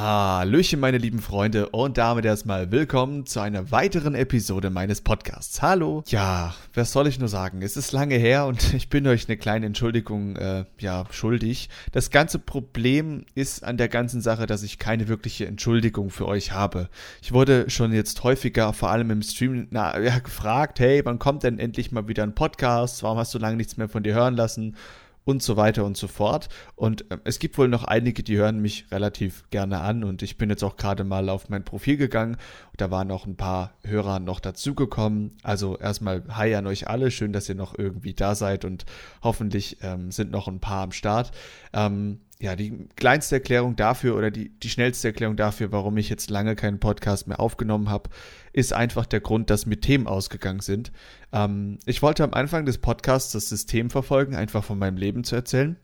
Hallöchen, 0.00 0.80
meine 0.80 0.96
lieben 0.96 1.18
Freunde, 1.18 1.68
und 1.68 1.98
damit 1.98 2.24
erstmal 2.24 2.72
willkommen 2.72 3.26
zu 3.26 3.38
einer 3.40 3.70
weiteren 3.70 4.14
Episode 4.14 4.70
meines 4.70 5.02
Podcasts. 5.02 5.60
Hallo. 5.60 6.02
Ja, 6.06 6.54
was 6.72 6.92
soll 6.92 7.06
ich 7.06 7.18
nur 7.18 7.28
sagen? 7.28 7.60
Es 7.60 7.76
ist 7.76 7.92
lange 7.92 8.14
her 8.14 8.46
und 8.46 8.72
ich 8.74 8.88
bin 8.88 9.06
euch 9.06 9.28
eine 9.28 9.36
kleine 9.36 9.66
Entschuldigung, 9.66 10.36
äh, 10.36 10.64
ja, 10.78 11.04
schuldig. 11.10 11.68
Das 11.92 12.08
ganze 12.08 12.38
Problem 12.38 13.26
ist 13.34 13.62
an 13.62 13.76
der 13.76 13.90
ganzen 13.90 14.22
Sache, 14.22 14.46
dass 14.46 14.62
ich 14.62 14.78
keine 14.78 15.06
wirkliche 15.08 15.46
Entschuldigung 15.46 16.08
für 16.08 16.26
euch 16.26 16.52
habe. 16.52 16.88
Ich 17.20 17.32
wurde 17.32 17.68
schon 17.68 17.92
jetzt 17.92 18.24
häufiger, 18.24 18.72
vor 18.72 18.88
allem 18.88 19.10
im 19.10 19.20
Stream, 19.20 19.66
na, 19.68 20.00
ja, 20.00 20.18
gefragt, 20.18 20.80
hey, 20.80 21.02
wann 21.04 21.18
kommt 21.18 21.42
denn 21.42 21.58
endlich 21.58 21.92
mal 21.92 22.08
wieder 22.08 22.22
ein 22.22 22.34
Podcast? 22.34 23.02
Warum 23.02 23.18
hast 23.18 23.34
du 23.34 23.38
lange 23.38 23.56
nichts 23.56 23.76
mehr 23.76 23.90
von 23.90 24.02
dir 24.02 24.14
hören 24.14 24.34
lassen? 24.34 24.76
Und 25.24 25.42
so 25.42 25.56
weiter 25.56 25.84
und 25.84 25.96
so 25.96 26.08
fort. 26.08 26.48
Und 26.76 27.10
äh, 27.10 27.18
es 27.24 27.38
gibt 27.38 27.58
wohl 27.58 27.68
noch 27.68 27.84
einige, 27.84 28.22
die 28.22 28.36
hören 28.36 28.60
mich 28.60 28.86
relativ 28.90 29.44
gerne 29.50 29.80
an 29.80 30.04
und 30.04 30.22
ich 30.22 30.38
bin 30.38 30.50
jetzt 30.50 30.64
auch 30.64 30.76
gerade 30.76 31.04
mal 31.04 31.28
auf 31.28 31.48
mein 31.48 31.64
Profil 31.64 31.96
gegangen. 31.96 32.36
Da 32.76 32.90
waren 32.90 33.08
noch 33.08 33.26
ein 33.26 33.36
paar 33.36 33.74
Hörer 33.84 34.20
noch 34.20 34.40
dazugekommen. 34.40 35.36
Also 35.42 35.78
erstmal 35.78 36.22
Hi 36.30 36.54
an 36.54 36.66
euch 36.66 36.88
alle. 36.88 37.10
Schön, 37.10 37.32
dass 37.32 37.48
ihr 37.48 37.54
noch 37.54 37.78
irgendwie 37.78 38.14
da 38.14 38.34
seid 38.34 38.64
und 38.64 38.86
hoffentlich 39.22 39.78
ähm, 39.82 40.10
sind 40.10 40.30
noch 40.30 40.48
ein 40.48 40.60
paar 40.60 40.82
am 40.82 40.92
Start. 40.92 41.32
Ähm, 41.72 42.20
ja, 42.40 42.56
die 42.56 42.88
kleinste 42.96 43.36
Erklärung 43.36 43.76
dafür 43.76 44.16
oder 44.16 44.30
die, 44.30 44.48
die 44.48 44.70
schnellste 44.70 45.08
Erklärung 45.08 45.36
dafür, 45.36 45.72
warum 45.72 45.98
ich 45.98 46.08
jetzt 46.08 46.30
lange 46.30 46.56
keinen 46.56 46.80
Podcast 46.80 47.28
mehr 47.28 47.38
aufgenommen 47.38 47.90
habe, 47.90 48.08
ist 48.54 48.72
einfach 48.72 49.04
der 49.04 49.20
Grund, 49.20 49.50
dass 49.50 49.66
mir 49.66 49.78
Themen 49.78 50.06
ausgegangen 50.06 50.60
sind. 50.60 50.90
Ähm, 51.32 51.78
ich 51.84 52.00
wollte 52.00 52.24
am 52.24 52.32
Anfang 52.32 52.64
des 52.64 52.78
Podcasts 52.78 53.32
das 53.32 53.50
System 53.50 53.90
verfolgen, 53.90 54.34
einfach 54.34 54.64
von 54.64 54.78
meinem 54.78 54.96
Leben 54.96 55.22
zu 55.22 55.36
erzählen. 55.36 55.76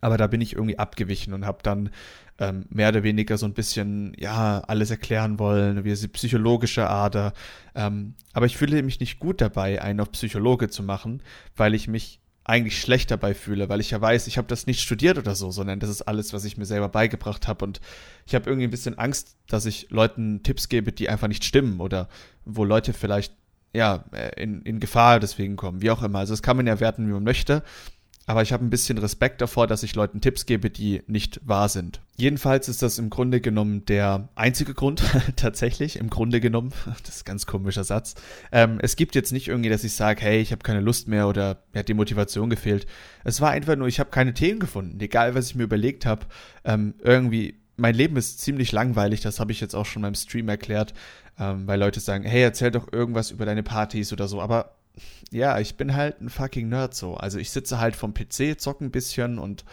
Aber 0.00 0.16
da 0.16 0.28
bin 0.28 0.40
ich 0.40 0.54
irgendwie 0.54 0.78
abgewichen 0.78 1.34
und 1.34 1.44
habe 1.44 1.58
dann 1.64 1.90
ähm, 2.38 2.66
mehr 2.70 2.90
oder 2.90 3.02
weniger 3.02 3.36
so 3.36 3.44
ein 3.44 3.52
bisschen, 3.52 4.14
ja, 4.16 4.60
alles 4.60 4.90
erklären 4.90 5.40
wollen, 5.40 5.84
wie 5.84 6.08
psychologische 6.08 6.88
Ader. 6.88 7.32
Ähm, 7.74 8.14
aber 8.32 8.46
ich 8.46 8.56
fühle 8.56 8.82
mich 8.84 9.00
nicht 9.00 9.18
gut 9.18 9.40
dabei, 9.40 9.82
einen 9.82 9.98
auf 9.98 10.12
Psychologe 10.12 10.70
zu 10.70 10.84
machen, 10.84 11.24
weil 11.56 11.74
ich 11.74 11.88
mich 11.88 12.19
eigentlich 12.44 12.80
schlecht 12.80 13.10
dabei 13.10 13.34
fühle, 13.34 13.68
weil 13.68 13.80
ich 13.80 13.90
ja 13.90 14.00
weiß, 14.00 14.26
ich 14.26 14.38
habe 14.38 14.48
das 14.48 14.66
nicht 14.66 14.80
studiert 14.80 15.18
oder 15.18 15.34
so, 15.34 15.50
sondern 15.50 15.78
das 15.78 15.90
ist 15.90 16.02
alles, 16.02 16.32
was 16.32 16.44
ich 16.44 16.56
mir 16.56 16.64
selber 16.64 16.88
beigebracht 16.88 17.46
habe 17.46 17.64
und 17.64 17.80
ich 18.26 18.34
habe 18.34 18.48
irgendwie 18.48 18.66
ein 18.66 18.70
bisschen 18.70 18.98
Angst, 18.98 19.36
dass 19.46 19.66
ich 19.66 19.90
Leuten 19.90 20.42
Tipps 20.42 20.68
gebe, 20.68 20.92
die 20.92 21.08
einfach 21.08 21.28
nicht 21.28 21.44
stimmen 21.44 21.80
oder 21.80 22.08
wo 22.44 22.64
Leute 22.64 22.92
vielleicht 22.92 23.34
ja 23.72 24.04
in, 24.36 24.62
in 24.62 24.80
Gefahr 24.80 25.20
deswegen 25.20 25.56
kommen, 25.56 25.82
wie 25.82 25.90
auch 25.90 26.02
immer. 26.02 26.20
Also 26.20 26.32
das 26.32 26.42
kann 26.42 26.56
man 26.56 26.66
ja 26.66 26.80
werten, 26.80 27.06
wie 27.06 27.12
man 27.12 27.24
möchte 27.24 27.62
aber 28.26 28.42
ich 28.42 28.52
habe 28.52 28.64
ein 28.64 28.70
bisschen 28.70 28.98
Respekt 28.98 29.40
davor, 29.40 29.66
dass 29.66 29.82
ich 29.82 29.94
Leuten 29.94 30.20
Tipps 30.20 30.46
gebe, 30.46 30.70
die 30.70 31.02
nicht 31.06 31.40
wahr 31.42 31.68
sind. 31.68 32.00
Jedenfalls 32.16 32.68
ist 32.68 32.82
das 32.82 32.98
im 32.98 33.10
Grunde 33.10 33.40
genommen 33.40 33.84
der 33.86 34.28
einzige 34.34 34.74
Grund, 34.74 35.02
tatsächlich, 35.36 35.96
im 35.96 36.10
Grunde 36.10 36.40
genommen, 36.40 36.72
das 37.04 37.16
ist 37.16 37.22
ein 37.22 37.30
ganz 37.30 37.46
komischer 37.46 37.82
Satz. 37.82 38.14
Ähm, 38.52 38.78
es 38.82 38.96
gibt 38.96 39.14
jetzt 39.14 39.32
nicht 39.32 39.48
irgendwie, 39.48 39.70
dass 39.70 39.84
ich 39.84 39.94
sage, 39.94 40.22
hey, 40.22 40.40
ich 40.40 40.52
habe 40.52 40.62
keine 40.62 40.80
Lust 40.80 41.08
mehr 41.08 41.28
oder 41.28 41.62
mir 41.72 41.80
hat 41.80 41.88
die 41.88 41.94
Motivation 41.94 42.50
gefehlt. 42.50 42.86
Es 43.24 43.40
war 43.40 43.50
einfach 43.50 43.76
nur, 43.76 43.88
ich 43.88 43.98
habe 43.98 44.10
keine 44.10 44.34
Themen 44.34 44.60
gefunden, 44.60 45.00
egal 45.00 45.34
was 45.34 45.48
ich 45.48 45.54
mir 45.54 45.64
überlegt 45.64 46.06
habe. 46.06 46.26
Ähm, 46.64 46.94
irgendwie, 47.02 47.60
mein 47.76 47.94
Leben 47.94 48.16
ist 48.16 48.40
ziemlich 48.40 48.70
langweilig, 48.70 49.22
das 49.22 49.40
habe 49.40 49.52
ich 49.52 49.60
jetzt 49.60 49.74
auch 49.74 49.86
schon 49.86 50.02
beim 50.02 50.14
Stream 50.14 50.48
erklärt, 50.48 50.94
ähm, 51.38 51.66
weil 51.66 51.80
Leute 51.80 52.00
sagen, 52.00 52.24
hey, 52.24 52.42
erzähl 52.42 52.70
doch 52.70 52.92
irgendwas 52.92 53.30
über 53.30 53.46
deine 53.46 53.62
Partys 53.62 54.12
oder 54.12 54.28
so, 54.28 54.40
aber 54.40 54.76
ja, 55.30 55.58
ich 55.58 55.76
bin 55.76 55.94
halt 55.94 56.20
ein 56.20 56.28
fucking 56.28 56.68
Nerd 56.68 56.94
so. 56.94 57.14
Also 57.14 57.38
ich 57.38 57.50
sitze 57.50 57.78
halt 57.78 57.96
vom 57.96 58.14
PC, 58.14 58.60
zocke 58.60 58.84
ein 58.84 58.90
bisschen 58.90 59.38
und 59.38 59.64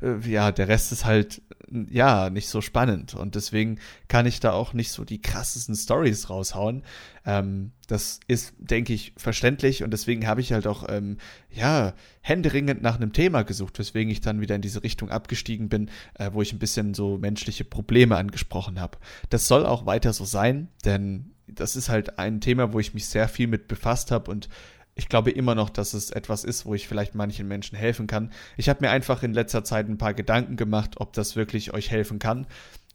äh, 0.00 0.18
ja, 0.28 0.52
der 0.52 0.68
Rest 0.68 0.92
ist 0.92 1.04
halt 1.04 1.42
ja 1.90 2.28
nicht 2.28 2.48
so 2.48 2.60
spannend 2.60 3.14
und 3.14 3.34
deswegen 3.34 3.78
kann 4.08 4.26
ich 4.26 4.40
da 4.40 4.52
auch 4.52 4.74
nicht 4.74 4.92
so 4.92 5.04
die 5.04 5.22
krassesten 5.22 5.74
Stories 5.74 6.28
raushauen. 6.28 6.82
Ähm, 7.24 7.72
das 7.86 8.20
ist, 8.28 8.54
denke 8.58 8.92
ich, 8.92 9.14
verständlich 9.16 9.82
und 9.82 9.90
deswegen 9.90 10.26
habe 10.26 10.40
ich 10.40 10.52
halt 10.52 10.66
auch 10.66 10.84
ähm, 10.88 11.16
ja 11.50 11.94
händeringend 12.20 12.82
nach 12.82 12.96
einem 12.96 13.12
Thema 13.12 13.42
gesucht, 13.42 13.78
weswegen 13.78 14.10
ich 14.10 14.20
dann 14.20 14.40
wieder 14.40 14.54
in 14.54 14.62
diese 14.62 14.82
Richtung 14.82 15.10
abgestiegen 15.10 15.68
bin, 15.68 15.90
äh, 16.14 16.30
wo 16.32 16.42
ich 16.42 16.52
ein 16.52 16.58
bisschen 16.58 16.94
so 16.94 17.16
menschliche 17.16 17.64
Probleme 17.64 18.16
angesprochen 18.16 18.80
habe. 18.80 18.98
Das 19.30 19.48
soll 19.48 19.64
auch 19.64 19.86
weiter 19.86 20.12
so 20.12 20.24
sein, 20.24 20.68
denn 20.84 21.30
das 21.54 21.76
ist 21.76 21.88
halt 21.88 22.18
ein 22.18 22.40
Thema, 22.40 22.72
wo 22.72 22.78
ich 22.78 22.94
mich 22.94 23.06
sehr 23.06 23.28
viel 23.28 23.46
mit 23.46 23.68
befasst 23.68 24.10
habe 24.10 24.30
und 24.30 24.48
ich 24.94 25.08
glaube 25.08 25.30
immer 25.30 25.54
noch, 25.54 25.70
dass 25.70 25.94
es 25.94 26.10
etwas 26.10 26.44
ist, 26.44 26.66
wo 26.66 26.74
ich 26.74 26.86
vielleicht 26.86 27.14
manchen 27.14 27.48
Menschen 27.48 27.76
helfen 27.78 28.06
kann. 28.06 28.30
Ich 28.56 28.68
habe 28.68 28.84
mir 28.84 28.90
einfach 28.90 29.22
in 29.22 29.32
letzter 29.32 29.64
Zeit 29.64 29.88
ein 29.88 29.96
paar 29.96 30.12
Gedanken 30.12 30.56
gemacht, 30.56 30.96
ob 30.98 31.14
das 31.14 31.34
wirklich 31.34 31.72
euch 31.72 31.90
helfen 31.90 32.18
kann. 32.18 32.46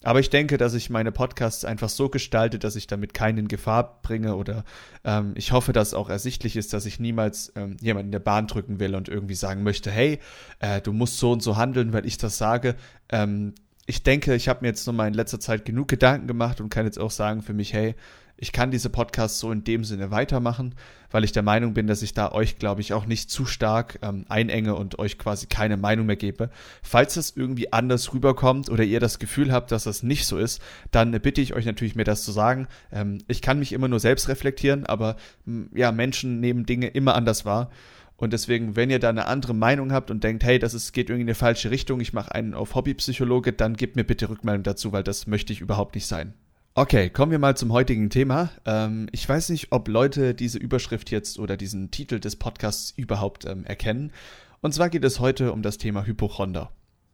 Aber 0.03 0.19
ich 0.19 0.29
denke, 0.29 0.57
dass 0.57 0.75
ich 0.75 0.91
meine 0.91 1.12
Podcasts 1.12 1.66
einfach 1.66 1.90
so 1.90 2.07
gestalte, 2.07 2.59
dass 2.59 2.75
ich 2.75 2.85
damit 2.85 3.16
keinen 3.16 3.40
in 3.40 3.47
Gefahr 3.47 4.00
bringe 4.03 4.35
oder 4.35 4.63
ähm, 5.03 5.34
ich 5.35 5.51
hoffe, 5.51 5.74
dass 5.74 5.95
auch 5.95 6.09
ersichtlich 6.09 6.56
ist, 6.56 6.72
dass 6.74 6.85
ich 6.85 7.00
niemals 7.00 7.51
ähm, 7.56 7.78
jemanden 7.81 8.09
in 8.09 8.12
der 8.12 8.19
Bahn 8.19 8.45
drücken 8.45 8.79
will 8.79 8.94
und 8.94 9.09
irgendwie 9.09 9.34
sagen 9.34 9.63
möchte, 9.63 9.89
hey, 9.89 10.19
äh, 10.59 10.81
du 10.81 10.94
musst 10.94 11.18
so 11.18 11.31
und 11.31 11.41
so 11.41 11.57
handeln, 11.57 11.94
weil 11.94 12.06
ich 12.06 12.19
das 12.19 12.38
sage. 12.38 12.75
Ähm, 13.09 13.56
ich 13.88 14.03
denke, 14.03 14.35
ich 14.35 14.50
habe 14.50 14.62
mir 14.62 14.68
jetzt 14.68 14.85
nochmal 14.85 15.07
in 15.07 15.13
letzter 15.13 15.39
Zeit 15.39 15.66
genug 15.66 15.88
Gedanken 15.88 16.28
gemacht 16.28 16.62
und 16.62 16.69
kann 16.69 16.85
jetzt 16.85 17.00
auch 17.00 17.12
sagen 17.12 17.41
für 17.41 17.53
mich, 17.53 17.74
hey, 17.74 17.95
ich 18.38 18.52
kann 18.52 18.70
diese 18.70 18.90
Podcasts 18.90 19.40
so 19.40 19.52
in 19.52 19.64
dem 19.64 19.84
Sinne 19.84 20.12
weitermachen, 20.12 20.75
weil 21.09 21.24
ich 21.24 21.31
der 21.31 21.42
Meinung 21.42 21.74
bin, 21.74 21.88
dass 21.88 22.03
ich 22.03 22.14
da 22.14 22.31
euch, 22.31 22.59
glaube 22.59 22.81
ich, 22.81 22.94
auch 22.94 23.08
nicht 23.08 23.31
zu 23.31 23.46
stark 23.46 23.98
ähm, 24.03 24.25
einenge 24.30 24.75
und 24.75 25.00
euch 25.00 25.18
quasi 25.18 25.48
keine 25.48 25.75
Meinung 25.75 26.06
mehr 26.06 26.18
gebe. 26.18 26.52
Falls 26.84 27.16
das 27.16 27.31
irgendwie 27.36 27.74
anders 27.74 28.14
rüberkommt 28.14 28.70
oder 28.70 28.84
ihr 28.84 29.00
das 29.00 29.18
Gefühl 29.18 29.52
habt, 29.52 29.72
dass 29.72 29.86
das 29.86 30.03
nicht 30.03 30.25
so 30.25 30.38
ist, 30.38 30.62
dann 30.92 31.12
bitte 31.12 31.42
ich 31.42 31.56
euch 31.56 31.66
natürlich, 31.66 31.96
mir 31.96 32.03
das 32.03 32.24
zu 32.24 32.31
sagen. 32.31 32.68
Ähm, 32.92 33.20
ich 33.28 33.42
kann 33.42 33.58
mich 33.58 33.74
immer 33.74 33.88
nur 33.88 34.00
selbst 34.00 34.30
reflektieren, 34.30 34.86
aber 34.86 35.16
ja, 35.74 35.92
Menschen 35.92 36.40
nehmen 36.40 36.66
Dinge 36.66 36.88
immer 36.88 37.16
anders 37.16 37.44
wahr. 37.44 37.72
Und 38.18 38.34
deswegen, 38.34 38.75
wenn 38.75 38.90
ihr 38.90 39.00
da 39.00 39.09
eine 39.09 39.25
andere 39.28 39.54
Meinung 39.54 39.92
habt 39.92 40.12
und 40.12 40.24
denkt, 40.24 40.44
hey, 40.44 40.59
das 40.59 40.74
ist, 40.74 40.92
geht 40.92 41.09
irgendwie 41.09 41.22
in 41.22 41.28
eine 41.28 41.36
falsche 41.36 41.72
Richtung, 41.72 42.02
ich 42.02 42.14
mache 42.14 42.34
einen 42.34 42.56
auf 42.56 42.75
Hobbypsychologe, 42.75 43.54
dann 43.54 43.75
gebt 43.75 43.96
mir 43.96 44.04
bitte 44.04 44.30
Rückmeldung 44.30 44.64
dazu, 44.64 44.92
weil 44.92 45.04
das 45.04 45.28
möchte 45.28 45.54
ich 45.54 45.62
überhaupt 45.62 45.96
nicht 45.96 46.08
sein. 46.08 46.34
Okay, 46.80 47.10
kommen 47.10 47.32
wir 47.32 47.40
mal 47.40 47.58
zum 47.58 47.74
heutigen 47.74 48.12
Thema. 48.12 48.52
Ähm, 48.64 49.10
ich 49.12 49.28
weiß 49.28 49.50
nicht, 49.50 49.72
ob 49.72 49.88
Leute 49.88 50.36
diese 50.36 50.60
Überschrift 50.60 51.10
jetzt 51.10 51.40
oder 51.40 51.58
diesen 51.58 51.90
Titel 51.90 52.20
des 52.20 52.36
Podcasts 52.36 52.94
überhaupt 52.96 53.46
ähm, 53.46 53.66
erkennen. 53.66 54.12
Und 54.62 54.76
zwar 54.76 54.92
geht 54.92 55.04
es 55.04 55.20
heute 55.20 55.54
um 55.54 55.64
das 55.64 55.80
Thema 55.80 56.06
Hypochonder. 56.06 56.70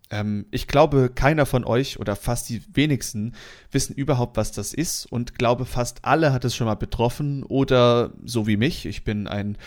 Ähm, 0.10 0.48
ich 0.52 0.68
glaube, 0.68 1.10
keiner 1.16 1.46
von 1.46 1.64
euch 1.64 1.98
oder 1.98 2.18
fast 2.18 2.50
die 2.50 2.62
wenigsten 2.74 3.36
wissen 3.72 3.96
überhaupt, 3.96 4.36
was 4.36 4.52
das 4.52 4.74
ist 4.74 5.06
und 5.06 5.40
glaube, 5.40 5.64
fast 5.64 6.04
alle 6.04 6.34
hat 6.34 6.44
es 6.44 6.58
schon 6.58 6.68
mal 6.68 6.76
betroffen 6.76 7.44
oder 7.44 8.12
so 8.26 8.48
wie 8.48 8.58
mich. 8.58 8.86
Ich 8.86 9.06
bin 9.06 9.30
ein 9.30 9.58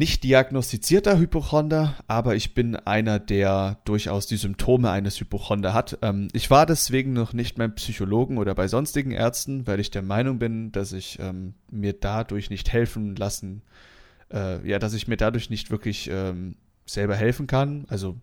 nicht 0.00 0.24
diagnostizierter 0.24 1.18
Hypochonder, 1.18 1.94
aber 2.08 2.34
ich 2.34 2.54
bin 2.54 2.74
einer, 2.74 3.18
der 3.18 3.76
durchaus 3.84 4.26
die 4.26 4.38
Symptome 4.38 4.90
eines 4.90 5.20
Hypochonder 5.20 5.74
hat. 5.74 5.98
Ähm, 6.00 6.28
ich 6.32 6.50
war 6.50 6.64
deswegen 6.64 7.12
noch 7.12 7.34
nicht 7.34 7.58
beim 7.58 7.74
Psychologen 7.74 8.38
oder 8.38 8.54
bei 8.54 8.66
sonstigen 8.66 9.10
Ärzten, 9.10 9.66
weil 9.66 9.78
ich 9.78 9.90
der 9.90 10.00
Meinung 10.00 10.38
bin, 10.38 10.72
dass 10.72 10.94
ich 10.94 11.18
ähm, 11.20 11.52
mir 11.70 11.92
dadurch 11.92 12.48
nicht 12.48 12.72
helfen 12.72 13.14
lassen, 13.14 13.60
äh, 14.32 14.66
ja, 14.66 14.78
dass 14.78 14.94
ich 14.94 15.06
mir 15.06 15.18
dadurch 15.18 15.50
nicht 15.50 15.70
wirklich 15.70 16.08
ähm, 16.10 16.56
selber 16.86 17.14
helfen 17.14 17.46
kann. 17.46 17.84
Also 17.88 18.16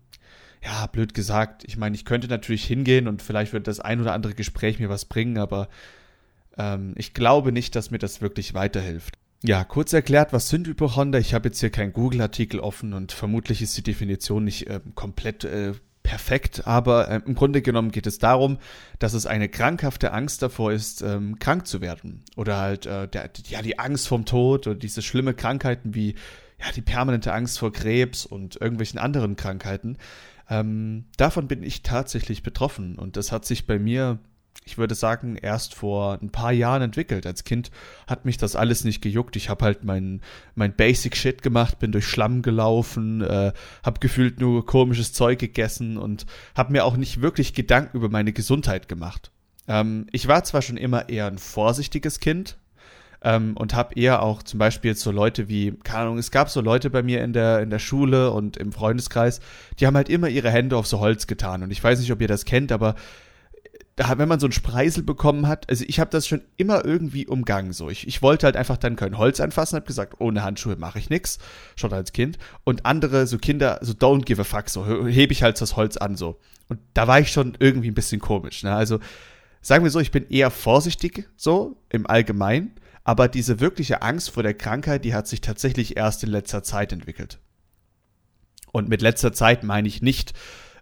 ja, 0.64 0.84
blöd 0.88 1.14
gesagt. 1.14 1.62
Ich 1.64 1.76
meine, 1.76 1.94
ich 1.94 2.04
könnte 2.04 2.26
natürlich 2.26 2.64
hingehen 2.64 3.06
und 3.06 3.22
vielleicht 3.22 3.52
wird 3.52 3.68
das 3.68 3.78
ein 3.78 4.00
oder 4.00 4.14
andere 4.14 4.34
Gespräch 4.34 4.80
mir 4.80 4.88
was 4.88 5.04
bringen, 5.04 5.38
aber 5.38 5.68
ähm, 6.56 6.94
ich 6.96 7.14
glaube 7.14 7.52
nicht, 7.52 7.76
dass 7.76 7.92
mir 7.92 7.98
das 7.98 8.20
wirklich 8.20 8.52
weiterhilft. 8.52 9.16
Ja, 9.44 9.62
kurz 9.62 9.92
erklärt, 9.92 10.32
was 10.32 10.48
sind 10.48 10.66
Hypochonder? 10.66 11.20
Ich 11.20 11.32
habe 11.32 11.48
jetzt 11.48 11.60
hier 11.60 11.70
keinen 11.70 11.92
Google-Artikel 11.92 12.58
offen 12.58 12.92
und 12.92 13.12
vermutlich 13.12 13.62
ist 13.62 13.76
die 13.76 13.84
Definition 13.84 14.44
nicht 14.44 14.66
äh, 14.66 14.80
komplett 14.96 15.44
äh, 15.44 15.74
perfekt, 16.02 16.66
aber 16.66 17.08
äh, 17.08 17.20
im 17.24 17.36
Grunde 17.36 17.62
genommen 17.62 17.92
geht 17.92 18.08
es 18.08 18.18
darum, 18.18 18.58
dass 18.98 19.12
es 19.12 19.26
eine 19.26 19.48
krankhafte 19.48 20.12
Angst 20.12 20.42
davor 20.42 20.72
ist, 20.72 21.02
ähm, 21.02 21.38
krank 21.38 21.68
zu 21.68 21.80
werden. 21.80 22.24
Oder 22.34 22.58
halt 22.58 22.86
äh, 22.86 23.06
der, 23.06 23.30
ja, 23.46 23.62
die 23.62 23.78
Angst 23.78 24.08
vom 24.08 24.24
Tod 24.24 24.66
oder 24.66 24.76
diese 24.76 25.02
schlimme 25.02 25.34
Krankheiten 25.34 25.94
wie 25.94 26.16
ja, 26.58 26.72
die 26.74 26.82
permanente 26.82 27.32
Angst 27.32 27.60
vor 27.60 27.72
Krebs 27.72 28.26
und 28.26 28.60
irgendwelchen 28.60 28.98
anderen 28.98 29.36
Krankheiten. 29.36 29.98
Ähm, 30.50 31.04
davon 31.16 31.46
bin 31.46 31.62
ich 31.62 31.82
tatsächlich 31.82 32.42
betroffen 32.42 32.98
und 32.98 33.16
das 33.16 33.30
hat 33.30 33.44
sich 33.44 33.68
bei 33.68 33.78
mir 33.78 34.18
ich 34.64 34.76
würde 34.76 34.94
sagen, 34.94 35.36
erst 35.36 35.74
vor 35.74 36.18
ein 36.20 36.30
paar 36.30 36.52
Jahren 36.52 36.82
entwickelt. 36.82 37.26
Als 37.26 37.44
Kind 37.44 37.70
hat 38.06 38.24
mich 38.24 38.36
das 38.36 38.54
alles 38.54 38.84
nicht 38.84 39.00
gejuckt. 39.00 39.34
Ich 39.36 39.48
habe 39.48 39.64
halt 39.64 39.82
mein, 39.82 40.20
mein 40.54 40.74
Basic 40.74 41.16
Shit 41.16 41.42
gemacht, 41.42 41.78
bin 41.78 41.90
durch 41.90 42.06
Schlamm 42.06 42.42
gelaufen, 42.42 43.22
äh, 43.22 43.52
habe 43.82 44.00
gefühlt 44.00 44.40
nur 44.40 44.66
komisches 44.66 45.12
Zeug 45.12 45.38
gegessen 45.38 45.96
und 45.96 46.26
habe 46.54 46.72
mir 46.72 46.84
auch 46.84 46.96
nicht 46.96 47.22
wirklich 47.22 47.54
Gedanken 47.54 47.96
über 47.96 48.10
meine 48.10 48.32
Gesundheit 48.32 48.88
gemacht. 48.88 49.30
Ähm, 49.68 50.06
ich 50.12 50.28
war 50.28 50.44
zwar 50.44 50.60
schon 50.60 50.76
immer 50.76 51.08
eher 51.08 51.26
ein 51.26 51.38
vorsichtiges 51.38 52.20
Kind, 52.20 52.58
ähm, 53.22 53.56
und 53.56 53.74
habe 53.74 53.94
eher 53.94 54.22
auch 54.22 54.42
zum 54.42 54.58
Beispiel 54.58 54.94
so 54.94 55.10
Leute 55.10 55.48
wie, 55.48 55.72
keine 55.82 56.02
Ahnung, 56.02 56.18
es 56.18 56.30
gab 56.30 56.50
so 56.50 56.60
Leute 56.60 56.90
bei 56.90 57.02
mir 57.02 57.22
in 57.24 57.32
der, 57.32 57.60
in 57.60 57.70
der 57.70 57.78
Schule 57.78 58.30
und 58.30 58.56
im 58.56 58.72
Freundeskreis, 58.72 59.40
die 59.80 59.86
haben 59.86 59.96
halt 59.96 60.08
immer 60.08 60.28
ihre 60.28 60.50
Hände 60.50 60.76
auf 60.76 60.86
so 60.86 61.00
Holz 61.00 61.26
getan. 61.26 61.62
Und 61.62 61.70
ich 61.70 61.82
weiß 61.82 61.98
nicht, 61.98 62.12
ob 62.12 62.20
ihr 62.20 62.28
das 62.28 62.44
kennt, 62.44 62.70
aber 62.70 62.94
wenn 63.98 64.28
man 64.28 64.40
so 64.40 64.46
einen 64.46 64.52
Spreisel 64.52 65.02
bekommen 65.02 65.48
hat, 65.48 65.68
also 65.68 65.84
ich 65.86 65.98
habe 65.98 66.10
das 66.10 66.26
schon 66.26 66.42
immer 66.56 66.84
irgendwie 66.84 67.26
umgangen 67.26 67.72
so. 67.72 67.90
Ich, 67.90 68.06
ich 68.06 68.22
wollte 68.22 68.46
halt 68.46 68.56
einfach 68.56 68.76
dann 68.76 68.96
kein 68.96 69.18
Holz 69.18 69.40
anfassen, 69.40 69.76
habe 69.76 69.86
gesagt, 69.86 70.20
ohne 70.20 70.42
Handschuhe 70.42 70.76
mache 70.76 70.98
ich 70.98 71.10
nix, 71.10 71.38
schon 71.76 71.92
als 71.92 72.12
Kind. 72.12 72.38
Und 72.64 72.86
andere, 72.86 73.26
so 73.26 73.38
Kinder, 73.38 73.78
so 73.82 73.92
don't 73.92 74.24
give 74.24 74.40
a 74.40 74.44
fuck, 74.44 74.70
so 74.70 75.06
hebe 75.06 75.32
ich 75.32 75.42
halt 75.42 75.60
das 75.60 75.76
Holz 75.76 75.96
an 75.96 76.16
so. 76.16 76.38
Und 76.68 76.78
da 76.94 77.06
war 77.06 77.18
ich 77.18 77.32
schon 77.32 77.56
irgendwie 77.58 77.90
ein 77.90 77.94
bisschen 77.94 78.20
komisch. 78.20 78.62
Ne? 78.62 78.74
Also 78.74 79.00
sagen 79.60 79.84
wir 79.84 79.90
so, 79.90 80.00
ich 80.00 80.12
bin 80.12 80.28
eher 80.28 80.50
vorsichtig 80.50 81.28
so 81.36 81.76
im 81.88 82.06
Allgemeinen, 82.06 82.72
aber 83.04 83.26
diese 83.26 83.58
wirkliche 83.58 84.02
Angst 84.02 84.30
vor 84.30 84.42
der 84.42 84.54
Krankheit, 84.54 85.04
die 85.04 85.14
hat 85.14 85.26
sich 85.26 85.40
tatsächlich 85.40 85.96
erst 85.96 86.22
in 86.22 86.30
letzter 86.30 86.62
Zeit 86.62 86.92
entwickelt. 86.92 87.38
Und 88.70 88.88
mit 88.88 89.02
letzter 89.02 89.32
Zeit 89.32 89.64
meine 89.64 89.88
ich 89.88 90.02
nicht 90.02 90.34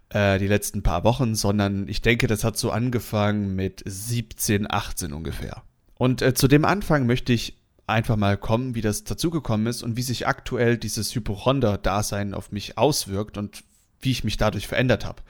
äh, 0.09 0.39
die 0.39 0.47
letzten 0.47 0.83
paar 0.83 1.03
Wochen, 1.03 1.35
sondern 1.35 1.87
ich 1.87 2.01
denke, 2.01 2.27
das 2.27 2.43
hat 2.43 2.57
so 2.57 2.71
angefangen 2.71 3.55
mit 3.55 3.83
17, 3.85 4.69
18 4.69 5.13
ungefähr. 5.13 5.63
Und 5.95 6.21
äh, 6.21 6.33
zu 6.33 6.47
dem 6.47 6.65
Anfang 6.65 7.05
möchte 7.05 7.33
ich 7.33 7.57
einfach 7.87 8.17
mal 8.17 8.37
kommen, 8.37 8.75
wie 8.75 8.81
das 8.81 9.05
dazugekommen 9.05 9.67
ist 9.67 9.81
und 9.81 9.95
wie 9.95 10.01
sich 10.01 10.27
aktuell 10.27 10.77
dieses 10.77 11.15
Hypochonder-Dasein 11.15 12.33
auf 12.33 12.51
mich 12.51 12.77
auswirkt 12.77 13.37
und 13.37 13.63
wie 14.01 14.11
ich 14.11 14.23
mich 14.23 14.37
dadurch 14.37 14.67
verändert 14.67 15.05
habe. 15.05 15.23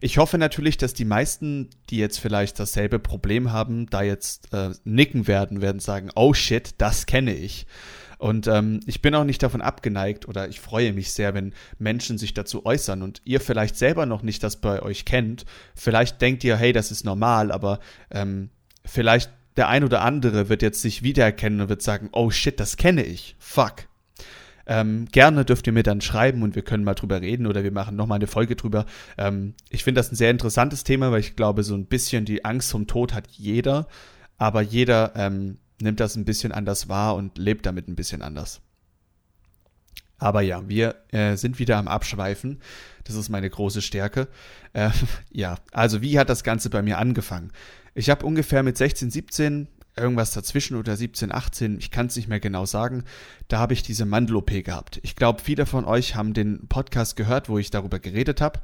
Ich 0.00 0.18
hoffe 0.18 0.38
natürlich, 0.38 0.76
dass 0.76 0.94
die 0.94 1.04
meisten, 1.04 1.70
die 1.90 1.96
jetzt 1.96 2.18
vielleicht 2.18 2.60
dasselbe 2.60 2.98
Problem 2.98 3.52
haben, 3.52 3.88
da 3.88 4.02
jetzt 4.02 4.52
äh, 4.52 4.70
nicken 4.84 5.26
werden, 5.26 5.62
werden 5.62 5.80
sagen, 5.80 6.10
oh 6.14 6.34
shit, 6.34 6.74
das 6.78 7.06
kenne 7.06 7.34
ich. 7.34 7.66
Und 8.18 8.46
ähm, 8.46 8.80
ich 8.86 9.02
bin 9.02 9.14
auch 9.14 9.24
nicht 9.24 9.42
davon 9.42 9.60
abgeneigt 9.60 10.26
oder 10.26 10.48
ich 10.48 10.60
freue 10.60 10.92
mich 10.92 11.12
sehr, 11.12 11.34
wenn 11.34 11.52
Menschen 11.78 12.18
sich 12.18 12.32
dazu 12.34 12.64
äußern 12.64 13.02
und 13.02 13.20
ihr 13.24 13.40
vielleicht 13.40 13.76
selber 13.76 14.06
noch 14.06 14.22
nicht 14.22 14.42
das 14.42 14.56
bei 14.56 14.82
euch 14.82 15.04
kennt. 15.04 15.44
Vielleicht 15.74 16.20
denkt 16.22 16.42
ihr, 16.44 16.56
hey, 16.56 16.72
das 16.72 16.90
ist 16.90 17.04
normal, 17.04 17.52
aber 17.52 17.78
ähm, 18.10 18.50
vielleicht 18.84 19.30
der 19.56 19.68
ein 19.68 19.84
oder 19.84 20.02
andere 20.02 20.48
wird 20.48 20.62
jetzt 20.62 20.82
sich 20.82 21.02
wiedererkennen 21.02 21.60
und 21.60 21.68
wird 21.68 21.82
sagen, 21.82 22.08
oh 22.12 22.30
shit, 22.30 22.58
das 22.60 22.76
kenne 22.76 23.04
ich. 23.04 23.36
Fuck. 23.38 23.88
Ähm, 24.66 25.06
gerne 25.12 25.44
dürft 25.44 25.66
ihr 25.68 25.72
mir 25.72 25.84
dann 25.84 26.00
schreiben 26.00 26.42
und 26.42 26.56
wir 26.56 26.62
können 26.62 26.82
mal 26.82 26.94
drüber 26.94 27.20
reden 27.20 27.46
oder 27.46 27.62
wir 27.62 27.70
machen 27.70 27.96
nochmal 27.96 28.16
eine 28.16 28.26
Folge 28.26 28.56
drüber. 28.56 28.84
Ähm, 29.16 29.54
ich 29.70 29.84
finde 29.84 30.00
das 30.00 30.10
ein 30.10 30.16
sehr 30.16 30.30
interessantes 30.30 30.82
Thema, 30.82 31.12
weil 31.12 31.20
ich 31.20 31.36
glaube, 31.36 31.62
so 31.62 31.74
ein 31.74 31.86
bisschen 31.86 32.24
die 32.24 32.44
Angst 32.44 32.72
vom 32.72 32.86
Tod 32.86 33.14
hat 33.14 33.28
jeder, 33.30 33.86
aber 34.38 34.62
jeder 34.62 35.12
ähm, 35.14 35.58
nimmt 35.80 36.00
das 36.00 36.16
ein 36.16 36.24
bisschen 36.24 36.52
anders 36.52 36.88
wahr 36.88 37.14
und 37.14 37.38
lebt 37.38 37.66
damit 37.66 37.88
ein 37.88 37.96
bisschen 37.96 38.22
anders. 38.22 38.60
Aber 40.18 40.40
ja, 40.40 40.66
wir 40.68 40.96
äh, 41.12 41.36
sind 41.36 41.58
wieder 41.58 41.76
am 41.76 41.88
Abschweifen. 41.88 42.60
Das 43.04 43.16
ist 43.16 43.28
meine 43.28 43.50
große 43.50 43.82
Stärke. 43.82 44.28
Äh, 44.72 44.90
ja, 45.30 45.56
also 45.72 46.00
wie 46.00 46.18
hat 46.18 46.30
das 46.30 46.42
Ganze 46.42 46.70
bei 46.70 46.82
mir 46.82 46.98
angefangen? 46.98 47.52
Ich 47.94 48.10
habe 48.10 48.24
ungefähr 48.24 48.62
mit 48.62 48.76
16, 48.76 49.10
17, 49.10 49.68
irgendwas 49.96 50.32
dazwischen 50.32 50.76
oder 50.76 50.96
17, 50.96 51.32
18, 51.32 51.78
ich 51.78 51.90
kann 51.90 52.06
es 52.06 52.16
nicht 52.16 52.28
mehr 52.28 52.40
genau 52.40 52.66
sagen, 52.66 53.04
da 53.48 53.58
habe 53.58 53.72
ich 53.72 53.82
diese 53.82 54.04
Mandel-OP 54.04 54.64
gehabt. 54.64 55.00
Ich 55.02 55.16
glaube, 55.16 55.40
viele 55.42 55.64
von 55.64 55.84
euch 55.84 56.14
haben 56.14 56.34
den 56.34 56.68
Podcast 56.68 57.16
gehört, 57.16 57.48
wo 57.48 57.58
ich 57.58 57.70
darüber 57.70 57.98
geredet 57.98 58.40
habe. 58.40 58.60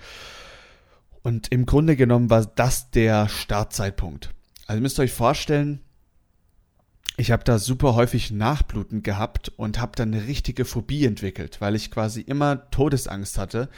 Und 1.23 1.49
im 1.53 1.67
Grunde 1.67 1.97
genommen 1.97 2.31
war 2.31 2.44
das 2.44 2.91
der 2.91 3.29
Startzeitpunkt. 3.29 4.31
Also 4.67 4.82
müsst 4.82 4.99
ihr 4.99 5.05
euch 5.05 5.12
vorstellen, 5.12 5.81
ich 7.17 7.31
habe 7.31 7.44
da 7.44 7.59
super 7.59 7.94
häufig 7.94 8.31
Nachbluten 8.31 9.03
gehabt 9.03 9.53
und 9.56 9.81
habe 9.81 9.93
dann 9.97 10.14
eine 10.14 10.26
richtige 10.26 10.64
Phobie 10.64 11.05
entwickelt, 11.05 11.61
weil 11.61 11.75
ich 11.75 11.91
quasi 11.91 12.20
immer 12.23 12.70
Todesangst 12.70 13.38
hatte. 13.38 13.69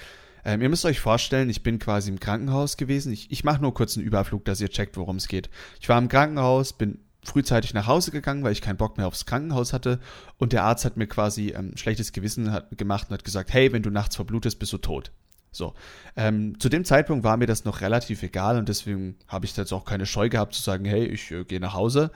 Ähm, 0.44 0.62
ihr 0.62 0.68
müsst 0.68 0.84
euch 0.84 1.00
vorstellen, 1.00 1.50
ich 1.50 1.62
bin 1.62 1.78
quasi 1.78 2.10
im 2.10 2.20
Krankenhaus 2.20 2.76
gewesen. 2.76 3.12
Ich, 3.12 3.30
ich 3.30 3.44
mache 3.44 3.60
nur 3.60 3.74
kurz 3.74 3.96
einen 3.96 4.06
Überflug, 4.06 4.44
dass 4.44 4.60
ihr 4.60 4.68
checkt, 4.68 4.96
worum 4.96 5.16
es 5.16 5.26
geht. 5.26 5.50
Ich 5.80 5.88
war 5.88 5.98
im 5.98 6.08
Krankenhaus, 6.08 6.74
bin 6.74 7.00
frühzeitig 7.24 7.74
nach 7.74 7.86
Hause 7.86 8.10
gegangen, 8.10 8.44
weil 8.44 8.52
ich 8.52 8.60
keinen 8.60 8.76
Bock 8.76 8.98
mehr 8.98 9.06
aufs 9.06 9.26
Krankenhaus 9.26 9.72
hatte. 9.72 9.98
Und 10.36 10.52
der 10.52 10.64
Arzt 10.64 10.84
hat 10.84 10.96
mir 10.96 11.06
quasi 11.06 11.54
ähm, 11.56 11.76
schlechtes 11.76 12.12
Gewissen 12.12 12.52
hat, 12.52 12.76
gemacht 12.76 13.08
und 13.08 13.14
hat 13.14 13.24
gesagt, 13.24 13.52
hey, 13.52 13.72
wenn 13.72 13.82
du 13.82 13.90
nachts 13.90 14.16
verblutest, 14.16 14.58
bist 14.58 14.72
du 14.72 14.78
tot. 14.78 15.10
So. 15.50 15.74
Ähm, 16.16 16.58
zu 16.60 16.68
dem 16.68 16.84
Zeitpunkt 16.84 17.24
war 17.24 17.36
mir 17.36 17.46
das 17.46 17.64
noch 17.64 17.80
relativ 17.80 18.22
egal 18.22 18.58
und 18.58 18.68
deswegen 18.68 19.16
habe 19.28 19.46
ich 19.46 19.56
jetzt 19.56 19.72
auch 19.72 19.84
keine 19.84 20.04
Scheu 20.04 20.28
gehabt 20.28 20.54
zu 20.54 20.62
sagen, 20.62 20.84
hey, 20.84 21.06
ich 21.06 21.30
äh, 21.30 21.44
gehe 21.44 21.60
nach 21.60 21.74
Hause. 21.74 22.10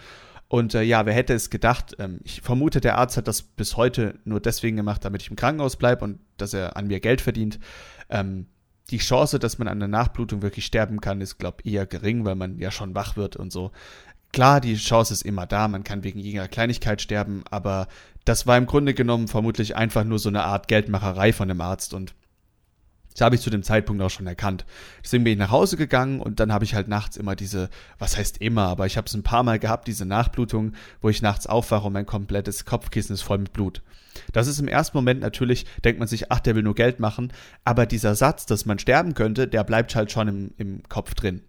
Und 0.49 0.75
äh, 0.75 0.83
ja, 0.83 1.05
wer 1.05 1.13
hätte 1.13 1.35
es 1.35 1.51
gedacht? 1.51 1.95
Ähm, 1.99 2.21
ich 2.25 2.41
vermute, 2.41 2.81
der 2.81 2.97
Arzt 2.97 3.17
hat 3.17 3.29
das 3.29 3.43
bis 3.43 3.77
heute 3.77 4.19
nur 4.25 4.41
deswegen 4.41 4.77
gemacht, 4.77 5.05
damit 5.05 5.23
ich 5.23 5.31
im 5.31 5.37
Krankenhaus 5.37 5.77
bleibe 5.77 6.05
und 6.05 6.21
dass 6.39 6.55
er 6.55 6.77
an 6.77 6.87
mir 6.87 7.01
Geld 7.01 7.21
verdient. 7.21 7.59
Ähm, 8.09 8.47
die 8.91 8.99
Chance, 8.99 9.39
dass 9.39 9.59
man 9.59 9.69
an 9.69 9.79
der 9.79 9.89
Nachblutung 9.89 10.41
wirklich 10.41 10.65
sterben 10.65 11.01
kann, 11.03 11.21
ist, 11.21 11.39
glaube 11.39 11.59
ich, 11.63 11.75
eher 11.75 11.87
gering, 11.87 12.25
weil 12.25 12.35
man 12.35 12.59
ja 12.59 12.71
schon 12.71 12.95
wach 12.95 13.17
wird 13.17 13.37
und 13.37 13.53
so. 13.53 13.71
Klar, 14.33 14.61
die 14.61 14.77
Chance 14.77 15.13
ist 15.13 15.23
immer 15.23 15.47
da, 15.47 15.69
man 15.69 15.85
kann 15.85 16.05
wegen 16.05 16.19
jeder 16.19 16.49
Kleinigkeit 16.49 17.01
sterben, 17.03 17.45
aber 17.51 17.89
das 18.25 18.47
war 18.47 18.57
im 18.57 18.67
Grunde 18.67 18.95
genommen 18.95 19.29
vermutlich 19.29 19.77
einfach 19.77 20.05
nur 20.05 20.19
so 20.19 20.29
eine 20.29 20.45
Art 20.45 20.69
Geldmacherei 20.69 21.33
von 21.33 21.49
dem 21.49 21.61
Arzt 21.61 21.93
und 21.93 22.15
das 23.13 23.25
habe 23.25 23.35
ich 23.35 23.41
zu 23.41 23.51
dem 23.51 23.63
Zeitpunkt 23.63 24.03
auch 24.03 24.11
schon 24.11 24.27
erkannt. 24.27 24.65
Deswegen 25.03 25.25
bin 25.25 25.33
ich 25.33 25.39
nach 25.39 25.51
Hause 25.51 25.77
gegangen 25.77 26.21
und 26.21 26.41
dann 26.41 26.53
habe 26.53 26.65
ich 26.65 26.75
halt 26.75 26.89
nachts 26.89 27.17
immer 27.17 27.35
diese, 27.35 27.69
was 27.99 28.17
heißt 28.17 28.39
immer, 28.39 28.67
aber 28.67 28.87
ich 28.87 28.97
habe 28.97 29.07
es 29.07 29.15
ein 29.15 29.23
paar 29.23 29.43
Mal 29.43 29.59
gehabt, 29.59 29.89
diese 29.89 30.07
Nachblutung, 30.07 30.73
wo 31.01 31.09
ich 31.09 31.23
nachts 31.23 31.47
aufwache 31.47 31.87
und 31.87 31.93
mein 31.93 32.07
komplettes 32.07 32.65
Kopfkissen 32.65 33.15
ist 33.15 33.23
voll 33.23 33.39
mit 33.39 33.53
Blut. 33.53 33.83
Das 34.33 34.47
ist 34.47 34.59
im 34.59 34.69
ersten 34.69 34.97
Moment 34.97 35.21
natürlich, 35.21 35.67
denkt 35.85 35.99
man 35.99 36.09
sich, 36.09 36.31
ach, 36.31 36.41
der 36.41 36.55
will 36.55 36.63
nur 36.63 36.75
Geld 36.75 37.01
machen, 37.01 37.33
aber 37.65 37.87
dieser 37.87 38.15
Satz, 38.15 38.47
dass 38.47 38.67
man 38.67 38.79
sterben 38.79 39.15
könnte, 39.15 39.49
der 39.49 39.65
bleibt 39.65 39.95
halt 39.95 40.13
schon 40.13 40.29
im, 40.29 40.55
im 40.57 40.83
Kopf 40.89 41.15
drin. 41.15 41.43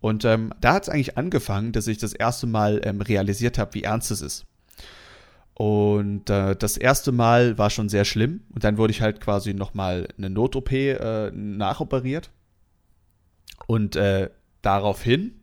Und 0.00 0.24
ähm, 0.24 0.52
da 0.60 0.74
hat 0.74 0.82
es 0.82 0.88
eigentlich 0.88 1.16
angefangen, 1.16 1.72
dass 1.72 1.86
ich 1.86 1.98
das 1.98 2.12
erste 2.12 2.46
Mal 2.46 2.80
ähm, 2.84 3.00
realisiert 3.00 3.56
habe, 3.56 3.74
wie 3.74 3.84
ernst 3.84 4.10
es 4.10 4.20
ist. 4.20 4.46
Und 5.54 6.30
äh, 6.30 6.56
das 6.56 6.76
erste 6.76 7.12
Mal 7.12 7.58
war 7.58 7.70
schon 7.70 7.88
sehr 7.88 8.04
schlimm. 8.04 8.42
Und 8.52 8.64
dann 8.64 8.76
wurde 8.76 8.90
ich 8.90 9.00
halt 9.00 9.20
quasi 9.20 9.54
nochmal 9.54 10.08
eine 10.18 10.28
Not-OP 10.30 10.72
äh, 10.72 11.30
nachoperiert. 11.30 12.30
Und 13.66 13.94
äh, 13.94 14.30
daraufhin 14.62 15.40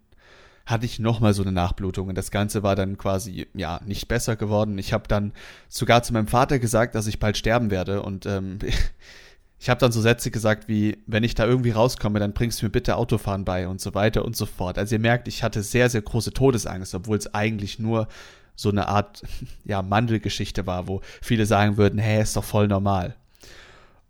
hatte 0.66 0.86
ich 0.86 1.00
nochmal 1.00 1.34
so 1.34 1.42
eine 1.42 1.54
Nachblutung. 1.54 2.10
Und 2.10 2.18
das 2.18 2.30
Ganze 2.30 2.62
war 2.62 2.76
dann 2.76 2.98
quasi, 2.98 3.48
ja, 3.54 3.80
nicht 3.86 4.10
besser 4.10 4.36
geworden. 4.36 4.78
Ich 4.78 4.92
habe 4.92 5.08
dann 5.08 5.32
sogar 5.70 6.04
zu 6.04 6.14
meinem 6.14 6.28
Vater 6.28 6.60
gesagt, 6.60 6.94
dass 6.96 7.08
ich 7.08 7.20
bald 7.20 7.38
sterben 7.38 7.72
werde. 7.72 8.02
Und 8.02 8.26
ähm, 8.26 8.60
ich 9.60 9.70
habe 9.70 9.80
dann 9.80 9.94
so 9.94 10.02
Sätze 10.02 10.30
gesagt 10.30 10.68
wie, 10.68 10.98
wenn 11.08 11.24
ich 11.24 11.36
da 11.36 11.46
irgendwie 11.46 11.72
rauskomme, 11.72 12.20
dann 12.20 12.34
bringst 12.34 12.62
du 12.62 12.66
mir 12.66 12.72
bitte 12.72 12.98
Autofahren 12.98 13.46
bei 13.46 13.66
und 13.66 13.80
so 13.80 13.94
weiter 13.94 14.26
und 14.26 14.36
so 14.36 14.46
fort. 14.46 14.78
Also 14.78 14.96
ihr 14.96 15.00
merkt, 15.00 15.30
ich 15.30 15.42
hatte 15.42 15.64
sehr, 15.64 15.90
sehr 15.90 16.02
große 16.02 16.34
Todesangst, 16.34 16.96
obwohl 16.96 17.18
es 17.18 17.34
eigentlich 17.34 17.80
nur 17.80 18.10
so 18.56 18.70
eine 18.70 18.88
Art 18.88 19.24
ja, 19.66 19.82
Mandelgeschichte 19.82 20.66
war, 20.68 20.88
wo 20.88 21.02
viele 21.22 21.46
sagen 21.46 21.78
würden, 21.78 22.00
hä, 22.00 22.22
ist 22.22 22.36
doch 22.36 22.44
voll 22.44 22.68
normal. 22.68 23.16